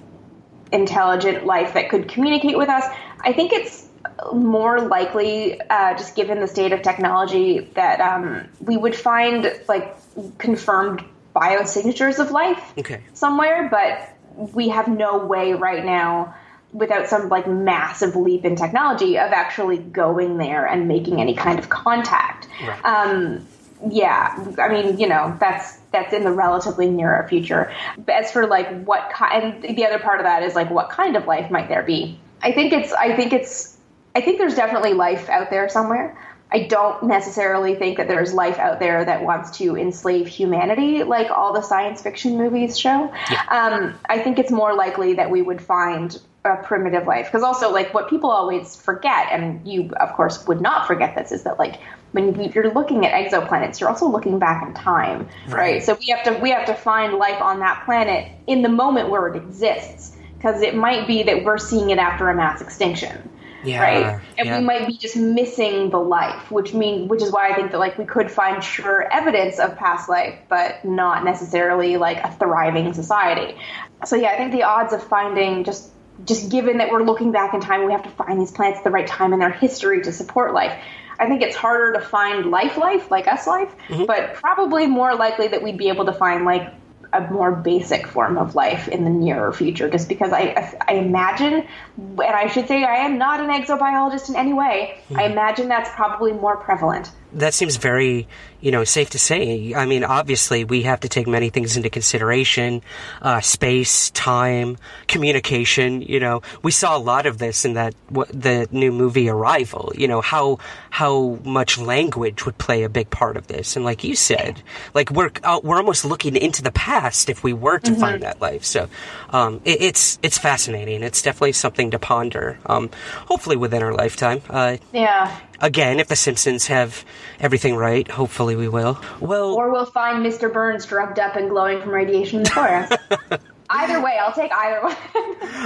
[0.71, 2.83] intelligent life that could communicate with us.
[3.21, 3.87] I think it's
[4.33, 9.95] more likely, uh, just given the state of technology, that um, we would find like
[10.37, 11.03] confirmed
[11.35, 13.01] biosignatures of life okay.
[13.13, 14.09] somewhere, but
[14.53, 16.35] we have no way right now
[16.71, 21.59] without some like massive leap in technology of actually going there and making any kind
[21.59, 22.47] of contact.
[22.65, 22.85] Right.
[22.85, 23.47] Um,
[23.89, 27.73] yeah, I mean, you know, that's that's in the relatively nearer future.
[27.97, 30.89] But as for like what kind, and the other part of that is like what
[30.89, 32.19] kind of life might there be?
[32.41, 33.72] I think it's I think it's
[34.15, 36.17] I think there's definitely life out there somewhere.
[36.51, 41.31] I don't necessarily think that there's life out there that wants to enslave humanity like
[41.31, 43.11] all the science fiction movies show.
[43.31, 43.43] Yeah.
[43.49, 47.71] Um, I think it's more likely that we would find a primitive life because also
[47.71, 51.57] like what people always forget and you of course would not forget this is that
[51.57, 51.79] like
[52.11, 55.83] when you're looking at exoplanets you're also looking back in time right, right?
[55.83, 59.09] so we have to we have to find life on that planet in the moment
[59.09, 63.29] where it exists because it might be that we're seeing it after a mass extinction
[63.63, 64.59] yeah, right and yeah.
[64.59, 67.79] we might be just missing the life which mean which is why i think that
[67.79, 72.93] like we could find sure evidence of past life but not necessarily like a thriving
[72.93, 73.57] society
[74.05, 75.89] so yeah i think the odds of finding just
[76.25, 78.83] just given that we're looking back in time, we have to find these plants at
[78.83, 80.77] the right time in their history to support life.
[81.19, 84.05] I think it's harder to find life life, like us life, mm-hmm.
[84.05, 86.73] but probably more likely that we'd be able to find like
[87.13, 91.67] a more basic form of life in the nearer future just because I, I imagine
[91.97, 95.19] and I should say I am not an exobiologist in any way mm-hmm.
[95.19, 98.27] I imagine that's probably more prevalent that seems very,
[98.61, 99.73] you know, safe to say.
[99.73, 102.81] I mean, obviously, we have to take many things into consideration:
[103.21, 106.01] uh, space, time, communication.
[106.01, 109.91] You know, we saw a lot of this in that the new movie Arrival.
[109.95, 114.03] You know how how much language would play a big part of this, and like
[114.03, 114.61] you said,
[114.93, 118.01] like we're uh, we're almost looking into the past if we were to mm-hmm.
[118.01, 118.63] find that life.
[118.63, 118.87] So,
[119.31, 121.03] um, it, it's it's fascinating.
[121.03, 122.59] It's definitely something to ponder.
[122.65, 122.89] Um,
[123.27, 124.41] hopefully, within our lifetime.
[124.49, 127.03] Uh, yeah again, if The Simpsons have
[127.39, 128.99] everything right, hopefully we will.
[129.19, 130.51] Well, or we'll find Mr.
[130.51, 132.93] Burns drugged up and glowing from radiation in the forest.
[133.69, 134.95] either way, I'll take either one.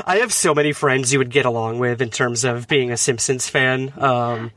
[0.05, 2.97] I have so many friends you would get along with in terms of being a
[2.97, 3.93] Simpsons fan.
[3.97, 4.51] Um,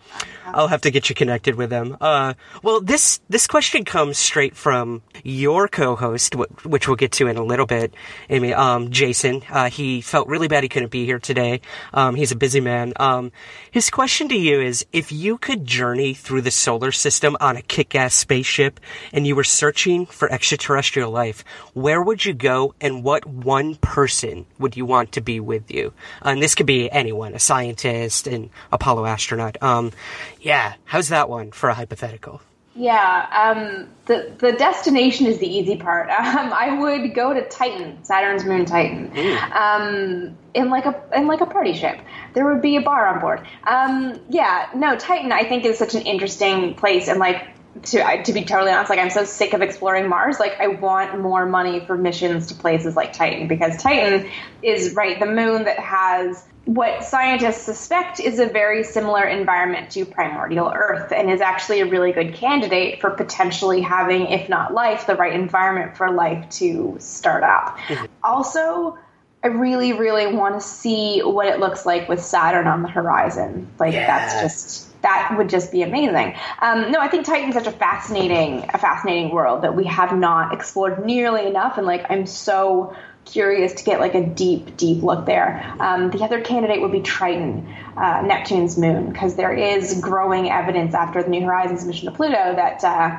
[0.55, 1.97] I'll have to get you connected with them.
[2.01, 6.35] Uh, well, this this question comes straight from your co-host,
[6.65, 7.95] which we'll get to in a little bit.
[8.29, 11.61] Amy, um, Jason, uh, he felt really bad he couldn't be here today.
[11.93, 12.93] Um, he's a busy man.
[12.97, 13.33] Um,
[13.71, 17.63] his question to you is: If you could journey through the solar system on a
[17.63, 18.81] kick-ass spaceship,
[19.13, 24.47] and you were searching for extraterrestrial life, where would you go, and what one person
[24.59, 25.93] would you want to be with you?
[26.23, 29.63] And this could be anyone, a scientist, an Apollo astronaut.
[29.63, 29.93] Um,
[30.41, 32.41] yeah, how's that one for a hypothetical?
[32.75, 36.09] Yeah, um, the the destination is the easy part.
[36.31, 39.11] Um, I would go to Titan, Saturn's moon Titan,
[39.53, 41.99] um, in like a in like a party ship.
[42.35, 43.47] There would be a bar on board.
[43.67, 47.49] Um, yeah, no, Titan I think is such an interesting place, and like
[47.83, 50.41] to to be totally honest, like I'm so sick of exploring Mars.
[50.41, 54.29] Like I want more money for missions to places like Titan because Titan
[54.63, 60.05] is right the moon that has what scientists suspect is a very similar environment to
[60.05, 65.07] primordial Earth and is actually a really good candidate for potentially having, if not life,
[65.07, 67.79] the right environment for life to start up.
[67.79, 68.05] Mm-hmm.
[68.23, 68.99] Also,
[69.43, 73.69] I really, really want to see what it looks like with Saturn on the horizon.
[73.79, 74.07] Like yeah.
[74.07, 76.37] that's just that would just be amazing.
[76.61, 80.53] Um, no, I think Titan's such a fascinating, a fascinating world that we have not
[80.53, 85.27] explored nearly enough, and like I'm so curious to get like a deep, deep look
[85.27, 85.75] there.
[85.79, 90.95] Um, the other candidate would be Triton, uh, Neptune's moon, because there is growing evidence
[90.95, 93.19] after the New Horizons mission to Pluto that uh,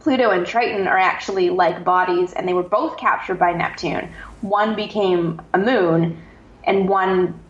[0.00, 4.10] Pluto and Triton are actually like bodies, and they were both captured by Neptune.
[4.40, 6.20] One became a moon,
[6.64, 7.40] and one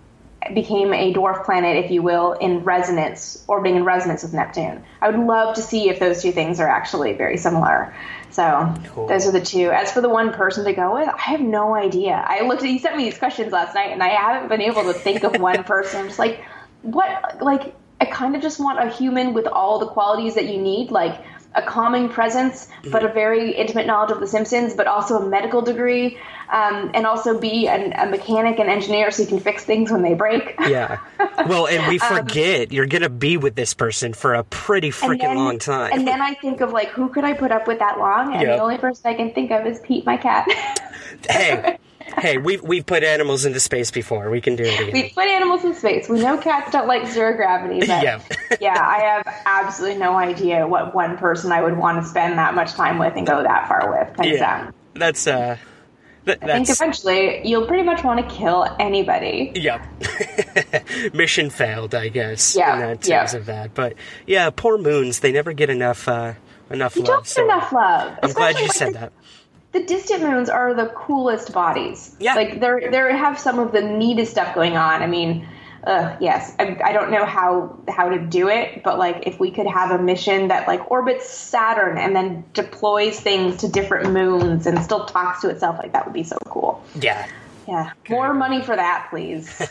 [0.54, 4.82] became a dwarf planet, if you will, in resonance, orbiting in resonance with Neptune.
[5.00, 7.94] I would love to see if those two things are actually very similar.
[8.30, 9.06] So cool.
[9.06, 9.70] those are the two.
[9.70, 12.12] As for the one person to go with, I have no idea.
[12.14, 14.84] I looked at he sent me these questions last night and I haven't been able
[14.84, 16.00] to think of one person.
[16.00, 16.42] I'm just like,
[16.82, 20.60] what like I kind of just want a human with all the qualities that you
[20.60, 21.20] need, like
[21.54, 25.62] a calming presence, but a very intimate knowledge of The Simpsons, but also a medical
[25.62, 26.16] degree,
[26.52, 30.02] um, and also be an, a mechanic and engineer so you can fix things when
[30.02, 30.54] they break.
[30.60, 31.00] yeah.
[31.46, 34.44] Well, and we um, forget um, you're going to be with this person for a
[34.44, 35.92] pretty freaking long time.
[35.92, 38.32] And then I think of like, who could I put up with that long?
[38.32, 38.56] And yep.
[38.56, 40.46] the only person I can think of is Pete, my cat.
[41.28, 41.78] hey.
[42.18, 44.30] Hey, we've we've put animals into space before.
[44.30, 44.92] We can do it again.
[44.92, 46.08] We put animals in space.
[46.08, 48.20] We know cats don't like zero gravity, but Yeah.
[48.60, 52.54] yeah, I have absolutely no idea what one person I would want to spend that
[52.54, 54.26] much time with and go that far with.
[54.26, 55.56] yeah, um, that's uh,
[56.26, 59.52] th- I think eventually you'll pretty much want to kill anybody.
[59.54, 59.80] Yep.
[61.14, 62.56] Mission failed, I guess.
[62.56, 63.18] Yeah, In that yeah.
[63.20, 63.94] terms of that, but
[64.26, 65.20] yeah, poor moons.
[65.20, 66.34] They never get enough uh,
[66.70, 67.08] enough You love.
[67.08, 68.18] don't get so enough love.
[68.22, 69.12] I'm glad you like, said the- that.
[69.72, 72.14] The distant moons are the coolest bodies.
[72.18, 72.34] Yeah.
[72.34, 75.02] like they're they have some of the neatest stuff going on.
[75.02, 75.48] I mean,
[75.84, 79.50] uh, yes, I, I don't know how how to do it, but like if we
[79.50, 84.66] could have a mission that like orbits Saturn and then deploys things to different moons
[84.66, 86.82] and still talks to itself, like that would be so cool.
[86.94, 87.26] Yeah.
[87.68, 89.62] Yeah, more money for that, please.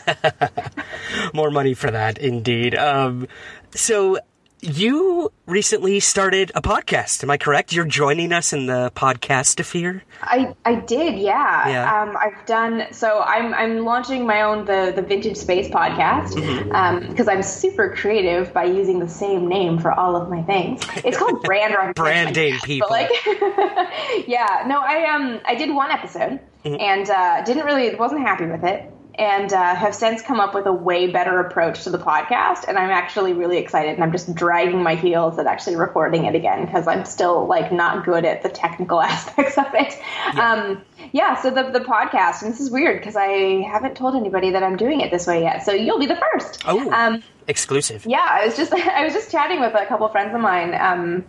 [1.34, 2.74] More money for that, indeed.
[2.74, 3.28] Um,
[3.72, 4.18] so
[4.62, 7.22] you recently started a podcast.
[7.22, 7.72] Am I correct?
[7.72, 10.02] You're joining us in the podcast sphere.
[10.22, 11.68] I I did, yeah.
[11.68, 12.02] Yeah.
[12.02, 13.20] Um, I've done so.
[13.20, 17.08] I'm I'm launching my own the the Vintage Space podcast Mm-hmm.
[17.10, 20.82] because I'm super creative by using the same name for all of my things.
[21.04, 21.94] It's called brand.
[21.94, 22.88] Branding people.
[22.90, 23.10] But like,
[24.28, 26.78] yeah, no, I um I did one episode Mm-hmm.
[26.78, 28.92] and uh, didn't really wasn't happy with it.
[29.16, 32.78] And uh, have since come up with a way better approach to the podcast, and
[32.78, 33.94] I'm actually really excited.
[33.94, 37.72] And I'm just dragging my heels at actually recording it again because I'm still like
[37.72, 39.98] not good at the technical aspects of it.
[40.34, 40.52] Yeah.
[40.52, 40.82] Um,
[41.12, 41.40] yeah.
[41.42, 44.76] So the the podcast, and this is weird because I haven't told anybody that I'm
[44.76, 45.64] doing it this way yet.
[45.64, 46.62] So you'll be the first.
[46.66, 48.06] Oh, Um, exclusive.
[48.06, 50.74] yeah, I was just I was just chatting with a couple of friends of mine
[50.74, 51.24] um,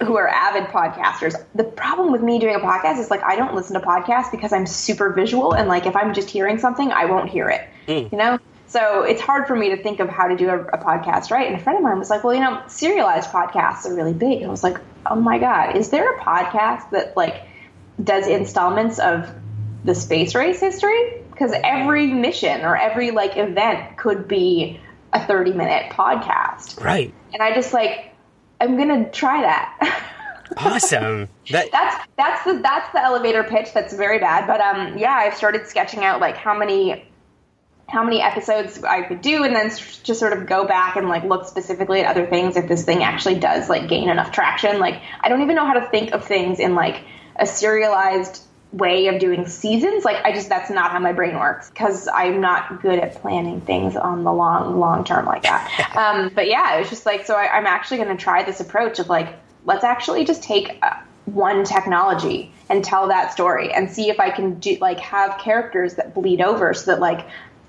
[0.00, 1.34] who are avid podcasters.
[1.54, 4.52] The problem with me doing a podcast is like I don't listen to podcasts because
[4.52, 7.68] I'm super visual and like if I'm just hearing something, I won't hear it.
[7.86, 8.12] Mm.
[8.12, 8.38] You know.
[8.66, 11.48] So it's hard for me to think of how to do a, a podcast right.
[11.50, 14.38] And a friend of mine was like, "Well, you know, serialized podcasts are really big."
[14.38, 17.42] And I was like, "Oh my god, is there a podcast that like
[18.02, 19.28] does installments of
[19.84, 24.78] the space race history because every mission or every like event could be
[25.12, 27.12] a 30 minute podcast Right.
[27.32, 28.14] and i just like
[28.60, 30.06] i'm gonna try that
[30.56, 31.28] Awesome.
[31.50, 35.34] that that's that's the that's the elevator pitch that's very bad but um yeah i've
[35.34, 37.04] started sketching out like how many
[37.90, 41.24] how many episodes I could do, and then just sort of go back and like
[41.24, 44.78] look specifically at other things if this thing actually does like gain enough traction.
[44.78, 47.02] Like I don't even know how to think of things in like
[47.36, 48.42] a serialized
[48.72, 50.04] way of doing seasons.
[50.04, 53.60] Like I just that's not how my brain works because I'm not good at planning
[53.60, 55.94] things on the long long term like that.
[55.96, 58.60] um, but yeah, it was just like so I, I'm actually going to try this
[58.60, 60.78] approach of like let's actually just take.
[60.82, 60.96] Uh,
[61.26, 65.94] one technology and tell that story and see if I can do like have characters
[65.94, 67.26] that bleed over so that like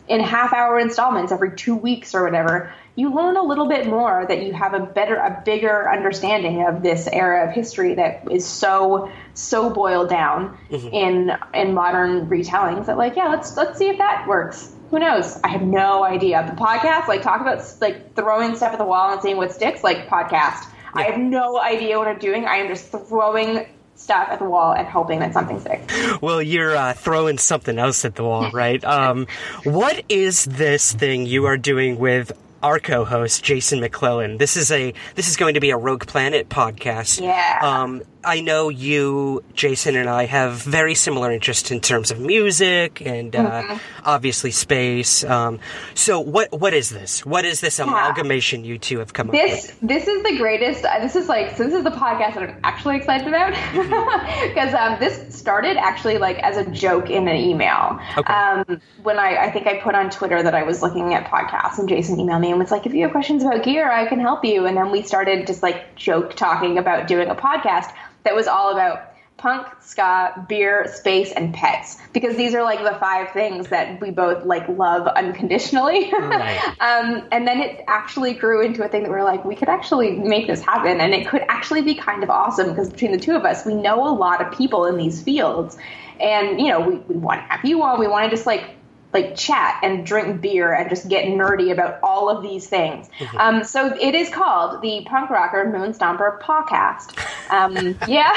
[0.07, 4.25] in half hour installments every two weeks or whatever, you learn a little bit more
[4.27, 8.45] that you have a better, a bigger understanding of this era of history that is
[8.45, 13.97] so, so boiled down in, in modern retellings that like, yeah, let's, let's see if
[13.97, 14.75] that works.
[14.89, 15.39] Who knows?
[15.41, 16.45] I have no idea.
[16.45, 19.85] The podcast, like talk about like throwing stuff at the wall and seeing what sticks,
[19.85, 20.67] like podcast.
[20.93, 22.45] I have no idea what I'm doing.
[22.45, 23.65] I am just throwing
[23.95, 25.93] stuff at the wall and hoping that something sticks.
[26.21, 28.83] well, you're uh, throwing something else at the wall, right?
[28.83, 29.27] Um,
[29.63, 32.33] what is this thing you are doing with
[32.63, 34.37] our co-host Jason McClellan?
[34.37, 37.21] This is a this is going to be a Rogue Planet podcast.
[37.21, 37.59] Yeah.
[37.61, 43.01] Um, I know you, Jason, and I have very similar interests in terms of music
[43.01, 45.23] and uh, obviously space.
[45.23, 45.59] Um,
[45.95, 47.25] so, what what is this?
[47.25, 49.41] What is this amalgamation you two have come up with?
[49.41, 50.85] This this is the greatest.
[50.85, 51.63] Uh, this is like so.
[51.63, 53.51] This is the podcast that I'm actually excited about
[54.47, 57.99] because um, this started actually like as a joke in an email.
[58.17, 58.33] Okay.
[58.33, 61.79] Um, when I I think I put on Twitter that I was looking at podcasts
[61.79, 64.19] and Jason emailed me and was like, if you have questions about gear, I can
[64.19, 64.65] help you.
[64.65, 67.91] And then we started just like joke talking about doing a podcast
[68.23, 69.11] that was all about
[69.41, 74.11] punk, ska, beer, space, and pets because these are like the five things that we
[74.11, 76.11] both like love unconditionally.
[76.21, 76.61] Right.
[76.79, 79.67] um, and then it actually grew into a thing that we are like, we could
[79.67, 83.17] actually make this happen, and it could actually be kind of awesome because between the
[83.17, 85.77] two of us, we know a lot of people in these fields,
[86.19, 87.99] and you know, we, we want to have you on.
[87.99, 88.75] We want to just like
[89.13, 93.09] like chat and drink beer and just get nerdy about all of these things.
[93.37, 97.17] Um, so it is called the Punk Rocker Moon Stomper Podcast.
[97.49, 98.33] Um, yeah.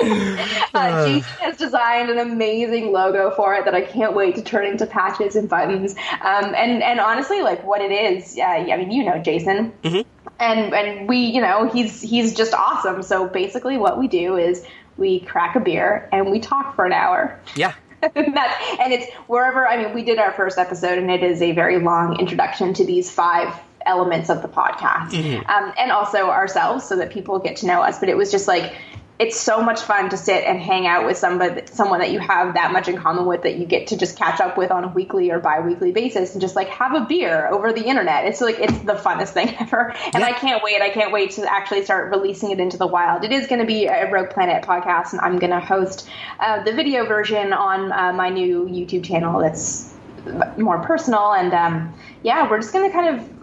[0.74, 4.66] uh, Jason has designed an amazing logo for it that I can't wait to turn
[4.66, 5.94] into patches and buttons.
[6.22, 10.74] Um, and and honestly, like what it is, uh, I mean, you know, Jason, and
[10.74, 13.02] and we, you know, he's he's just awesome.
[13.02, 14.64] So basically, what we do is
[14.96, 17.38] we crack a beer and we talk for an hour.
[17.56, 17.74] Yeah.
[18.14, 21.52] and and it's wherever i mean we did our first episode and it is a
[21.52, 23.54] very long introduction to these five
[23.86, 25.14] elements of the podcast.
[25.48, 28.46] Um, and also ourselves so that people get to know us but it was just
[28.46, 28.74] like
[29.20, 32.54] it's so much fun to sit and hang out with somebody, someone that you have
[32.54, 34.88] that much in common with that you get to just catch up with on a
[34.88, 38.24] weekly or bi-weekly basis and just like have a beer over the internet.
[38.24, 40.24] It's like it's the funnest thing ever, and Yeah.
[40.24, 40.80] I can't wait.
[40.80, 43.22] I can't wait to actually start releasing it into the wild.
[43.22, 46.08] It is going to be a Rogue Planet podcast, and I'm going to host
[46.38, 49.38] uh, the video version on uh, my new YouTube channel.
[49.38, 49.92] That's
[50.56, 53.39] more personal, and um, yeah, we're just going to kind of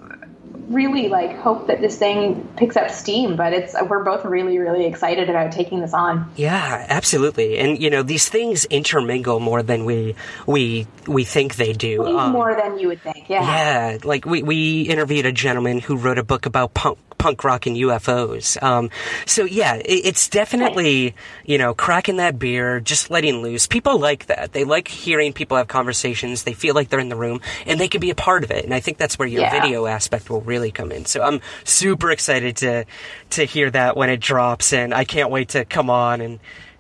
[0.68, 4.86] really like hope that this thing picks up steam but it's we're both really really
[4.86, 7.58] excited about taking this on Yeah, absolutely.
[7.58, 10.16] And you know, these things intermingle more than we
[10.46, 12.06] we we think they do.
[12.06, 15.96] Um, more than you would think yeah Yeah, like we we interviewed a gentleman who
[15.96, 18.62] wrote a book about punk punk rock and UFOs.
[18.62, 18.92] Um,
[19.26, 21.16] so yeah, it, it's definitely
[21.46, 23.68] you know cracking that beer, just letting loose.
[23.68, 24.52] People like that.
[24.54, 26.44] They like hearing people have conversations.
[26.44, 28.66] They feel like they're in the room and they can be a part of it.
[28.66, 29.62] And I think that's where your Yeah.
[29.62, 31.06] video aspect will really come in.
[31.06, 32.86] So I'm super excited to
[33.32, 36.40] to hear that when it drops, and I can't wait to come on and.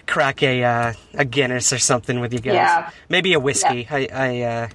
[0.10, 2.54] Crack a uh, a Guinness or something with you guys.
[2.54, 2.92] Yeah.
[3.10, 3.86] Maybe a whiskey.
[3.92, 4.68] I, I uh,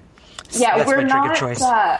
[0.59, 1.63] yeah that's we're not choice.
[1.63, 1.99] Uh,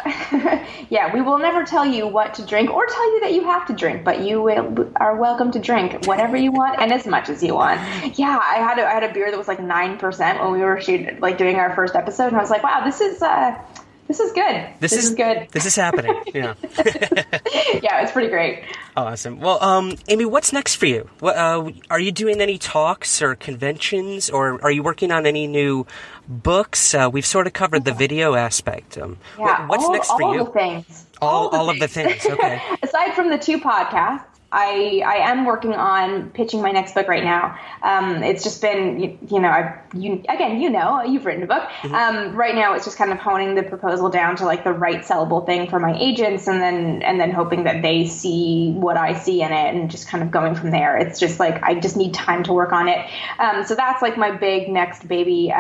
[0.91, 3.67] yeah we will never tell you what to drink or tell you that you have
[3.67, 7.29] to drink but you will, are welcome to drink whatever you want and as much
[7.29, 7.81] as you want
[8.19, 10.81] yeah i had a, I had a beer that was like 9% when we were
[10.81, 13.59] shooting like doing our first episode and i was like wow this is uh
[14.13, 16.15] this is good This, is, good This is happening.
[16.35, 16.55] Yeah.
[17.83, 18.65] yeah it's pretty great
[18.97, 19.41] awesome.
[19.41, 21.09] Well, um, Amy, what's next for you?
[21.21, 25.47] What, uh, are you doing any talks or conventions, or are you working on any
[25.47, 25.87] new
[26.29, 26.95] books?
[26.95, 28.99] Uh, we've sort of covered the video aspect.
[28.99, 30.45] Um, yeah what- what's all, next for all you?
[30.45, 32.27] the things all, all of the things.
[32.27, 32.61] Okay.
[32.83, 37.25] aside from the two podcasts, I I am working on pitching my next book right
[37.25, 37.59] now.
[37.83, 41.47] Um, it's just been you, you know I you again you know you've written a
[41.47, 41.63] book.
[41.63, 41.95] Mm-hmm.
[41.95, 45.01] Um, right now it's just kind of honing the proposal down to like the right
[45.01, 49.19] sellable thing for my agents, and then and then hoping that they see what I
[49.19, 50.99] see in it, and just kind of going from there.
[50.99, 53.07] It's just like I just need time to work on it.
[53.39, 55.51] Um, so that's like my big next baby.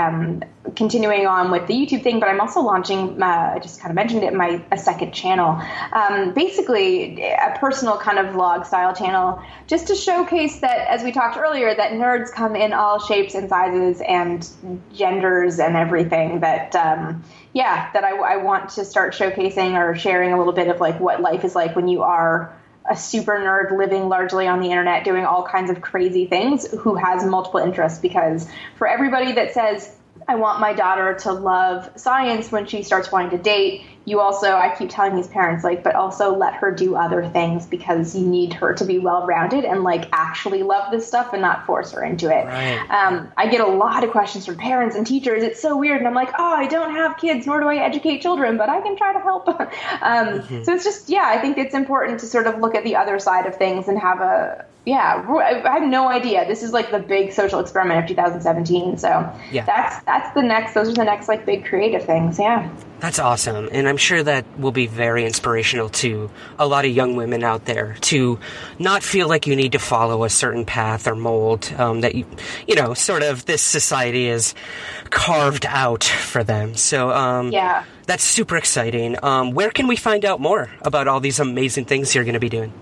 [0.75, 3.23] Continuing on with the YouTube thing, but I'm also launching.
[3.23, 4.33] Uh, I just kind of mentioned it.
[4.33, 5.61] My a second channel,
[5.93, 11.12] um, basically a personal kind of vlog style channel, just to showcase that, as we
[11.12, 14.49] talked earlier, that nerds come in all shapes and sizes and
[14.95, 16.41] genders and everything.
[16.41, 20.68] That um, yeah, that I, I want to start showcasing or sharing a little bit
[20.68, 22.57] of like what life is like when you are
[22.91, 26.97] a super nerd living largely on the internet doing all kinds of crazy things who
[26.97, 29.97] has multiple interests because for everybody that says
[30.29, 33.83] I want my daughter to love science when she starts wanting to date.
[34.05, 37.66] You also, I keep telling these parents, like, but also let her do other things
[37.66, 41.41] because you need her to be well rounded and, like, actually love this stuff and
[41.41, 42.47] not force her into it.
[42.47, 42.91] Right.
[42.91, 45.45] Um, I get a lot of questions from parents and teachers.
[45.45, 45.99] It's so weird.
[45.99, 48.81] And I'm like, oh, I don't have kids, nor do I educate children, but I
[48.81, 49.49] can try to help.
[50.03, 52.97] um, So it's just, yeah, I think it's important to sort of look at the
[52.97, 55.24] other side of things and have a, yeah,
[55.64, 56.47] I have no idea.
[56.47, 58.99] This is like the big social experiment of 2017.
[58.99, 59.09] So
[59.53, 59.64] Yeah.
[59.64, 60.74] that's that's the next.
[60.74, 62.39] Those are the next like big creative things.
[62.39, 62.68] Yeah.
[62.99, 63.68] That's awesome.
[63.72, 67.64] And I'm sure that will be very inspirational to a lot of young women out
[67.64, 68.39] there to
[68.78, 72.24] not feel like you need to follow a certain path or mold um, that you,
[72.68, 74.55] you know, sort of this society is
[75.11, 76.76] carved out for them.
[76.76, 77.83] So, um, Yeah.
[78.07, 79.16] that's super exciting.
[79.22, 82.41] Um, where can we find out more about all these amazing things you're going to
[82.41, 82.72] be doing?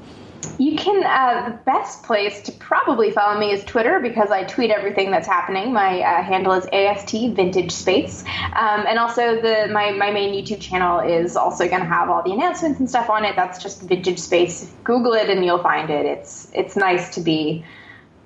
[0.59, 1.05] You can.
[1.05, 5.27] Uh, the best place to probably follow me is Twitter because I tweet everything that's
[5.27, 5.73] happening.
[5.73, 8.23] My uh, handle is ast vintage space,
[8.57, 12.23] um, and also the my my main YouTube channel is also going to have all
[12.23, 13.37] the announcements and stuff on it.
[13.37, 14.71] That's just vintage space.
[14.85, 16.07] Google it and you'll find it.
[16.07, 17.65] It's it's nice to be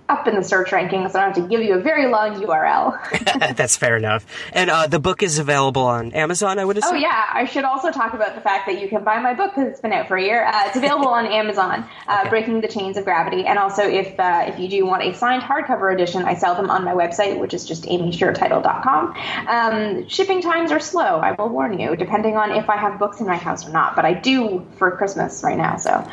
[0.09, 1.13] up in the search rankings.
[1.13, 3.57] So I don't have to give you a very long URL.
[3.57, 4.27] that's fair enough.
[4.53, 6.97] And uh, the book is available on Amazon, I would assume.
[6.97, 9.55] Oh yeah, I should also talk about the fact that you can buy my book
[9.55, 10.45] because it's been out for a year.
[10.45, 14.45] Uh, it's available on Amazon, uh, Breaking the Chains of Gravity, and also if uh,
[14.47, 17.55] if you do want a signed hardcover edition, I sell them on my website, which
[17.55, 19.17] is just amyshirateitel.com.
[19.49, 21.19] Um, shipping times are slow.
[21.19, 23.97] I will warn you, depending on if I have books in my house or not.
[23.97, 26.07] But I do for Christmas right now, so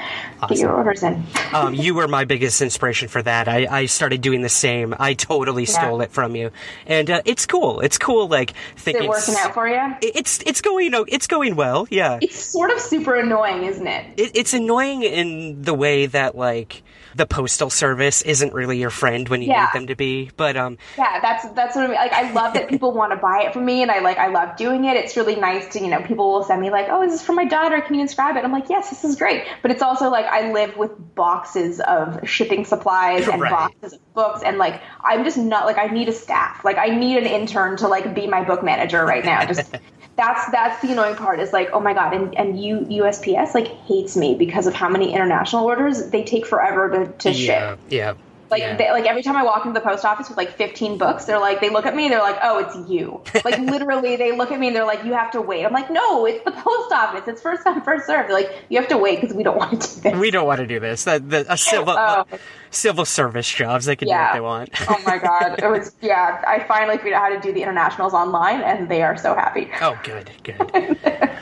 [0.47, 1.23] get your orders in.
[1.53, 3.47] um, you were my biggest inspiration for that.
[3.47, 4.95] I, I started doing the same.
[4.99, 6.51] I totally stole it from you,
[6.85, 7.79] and uh, it's cool.
[7.81, 9.03] It's cool, like Is thinking.
[9.05, 9.79] it working out for you?
[10.01, 11.87] It- It's it's going o- it's going well.
[11.89, 14.05] Yeah, It's sort of super annoying, isn't it?
[14.17, 16.83] it, it's annoying in the way that like
[17.15, 19.61] the postal service isn't really your friend when you Yeah.
[19.73, 20.29] need them to be.
[20.37, 21.95] But um, Yeah, that's that's what I mean.
[21.97, 24.27] Like, I love that people want to buy it from me, and I like I
[24.27, 24.95] love doing it.
[24.97, 27.33] It's really nice to you know people will send me like, oh, is this for
[27.33, 27.81] my daughter?
[27.81, 28.43] Can you inscribe it?
[28.43, 29.43] I'm like, yes, this is great.
[29.61, 33.51] But it's also like I live with boxes of shipping supplies and Right.
[33.51, 36.63] boxes of books, and like I'm just not like I need a staff.
[36.63, 39.45] Like I need an intern to like be my book manager right now.
[39.45, 39.69] Just.
[40.17, 43.67] That's that's the annoying part is like oh my god and and U, USPS like
[43.67, 47.79] hates me because of how many international orders they take forever to, to yeah, ship
[47.89, 48.13] yeah.
[48.49, 48.75] Like Yeah.
[48.75, 51.39] they, like every time I walk into the post office with like 15 books, they're
[51.39, 54.59] like they look at me, they're like, "Oh, it's you." Like literally, they look at
[54.59, 57.23] me and they're like, "You have to wait." I'm like, "No, it's the post office.
[57.27, 59.81] It's first come first served." They're like, "You have to wait because we don't want
[59.81, 61.05] to do this." We don't want to do this.
[61.05, 62.25] The, the, a civil Oh.
[62.71, 64.69] civil service jobs, they can do what they want.
[64.89, 66.43] oh my god, it was yeah.
[66.45, 69.71] I finally figured out how to do the internationals online, and they are so happy.
[69.81, 70.97] Oh, good, good.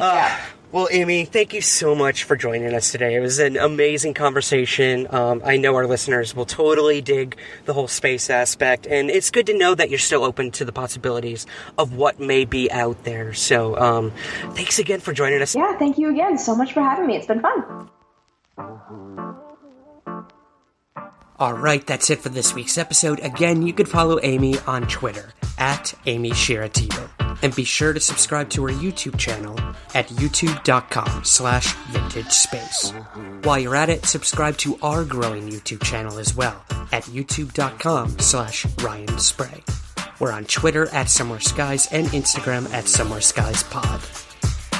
[0.00, 0.38] Uh,
[0.72, 3.14] well, Amy, thank you so much for joining us today.
[3.14, 5.06] It was an amazing conversation.
[5.10, 9.46] Um, I know our listeners will totally dig the whole space aspect, and it's good
[9.46, 11.46] to know that you're still open to the possibilities
[11.76, 13.34] of what may be out there.
[13.34, 14.12] So, um,
[14.54, 15.54] thanks again for joining us.
[15.54, 17.16] Yeah, thank you again so much for having me.
[17.16, 17.90] It's been fun.
[21.42, 23.18] All right, that's it for this week's episode.
[23.18, 27.08] Again, you could follow Amy on Twitter at Amy Shira Teitel.
[27.42, 29.58] And be sure to subscribe to her YouTube channel
[29.92, 32.92] at youtube.com slash vintage space.
[33.42, 38.64] While you're at it, subscribe to our growing YouTube channel as well at youtube.com slash
[38.80, 39.66] Ryan Sprague.
[40.20, 44.00] We're on Twitter at Somewhere Skies and Instagram at Somewhere Skies Pod.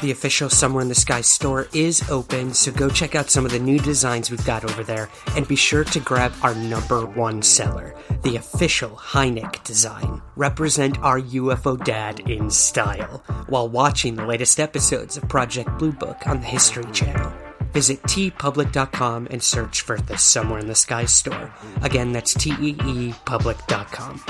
[0.03, 3.53] The official Somewhere in the Sky store is open, so go check out some of
[3.53, 7.41] the new designs we've got over there, and be sure to grab our number one
[7.41, 10.21] seller, the official Hynek design.
[10.35, 16.27] Represent our UFO dad in style, while watching the latest episodes of Project Blue Book
[16.27, 17.33] on the History Channel.
[17.71, 21.55] Visit teepublic.com and search for the Somewhere in the Sky store.
[21.83, 24.21] Again, that's teepublic.com.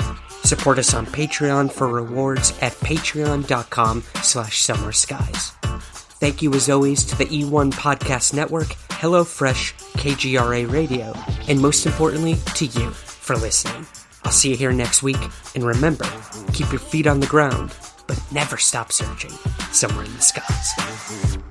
[0.43, 5.53] Support us on Patreon for rewards at patreon.com slash summer skies.
[6.23, 11.13] Thank you as always to the E1 Podcast Network, HelloFresh, KGRA Radio,
[11.49, 13.85] and most importantly, to you for listening.
[14.23, 15.19] I'll see you here next week,
[15.53, 16.05] and remember,
[16.53, 17.75] keep your feet on the ground,
[18.07, 19.31] but never stop searching
[19.73, 21.41] somewhere in the skies.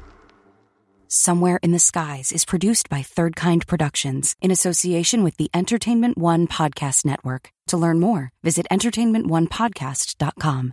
[1.06, 6.16] Somewhere in the Skies is produced by Third Kind Productions in association with the Entertainment
[6.16, 7.50] One Podcast Network.
[7.66, 10.72] To learn more, visit entertainmentonepodcast.com.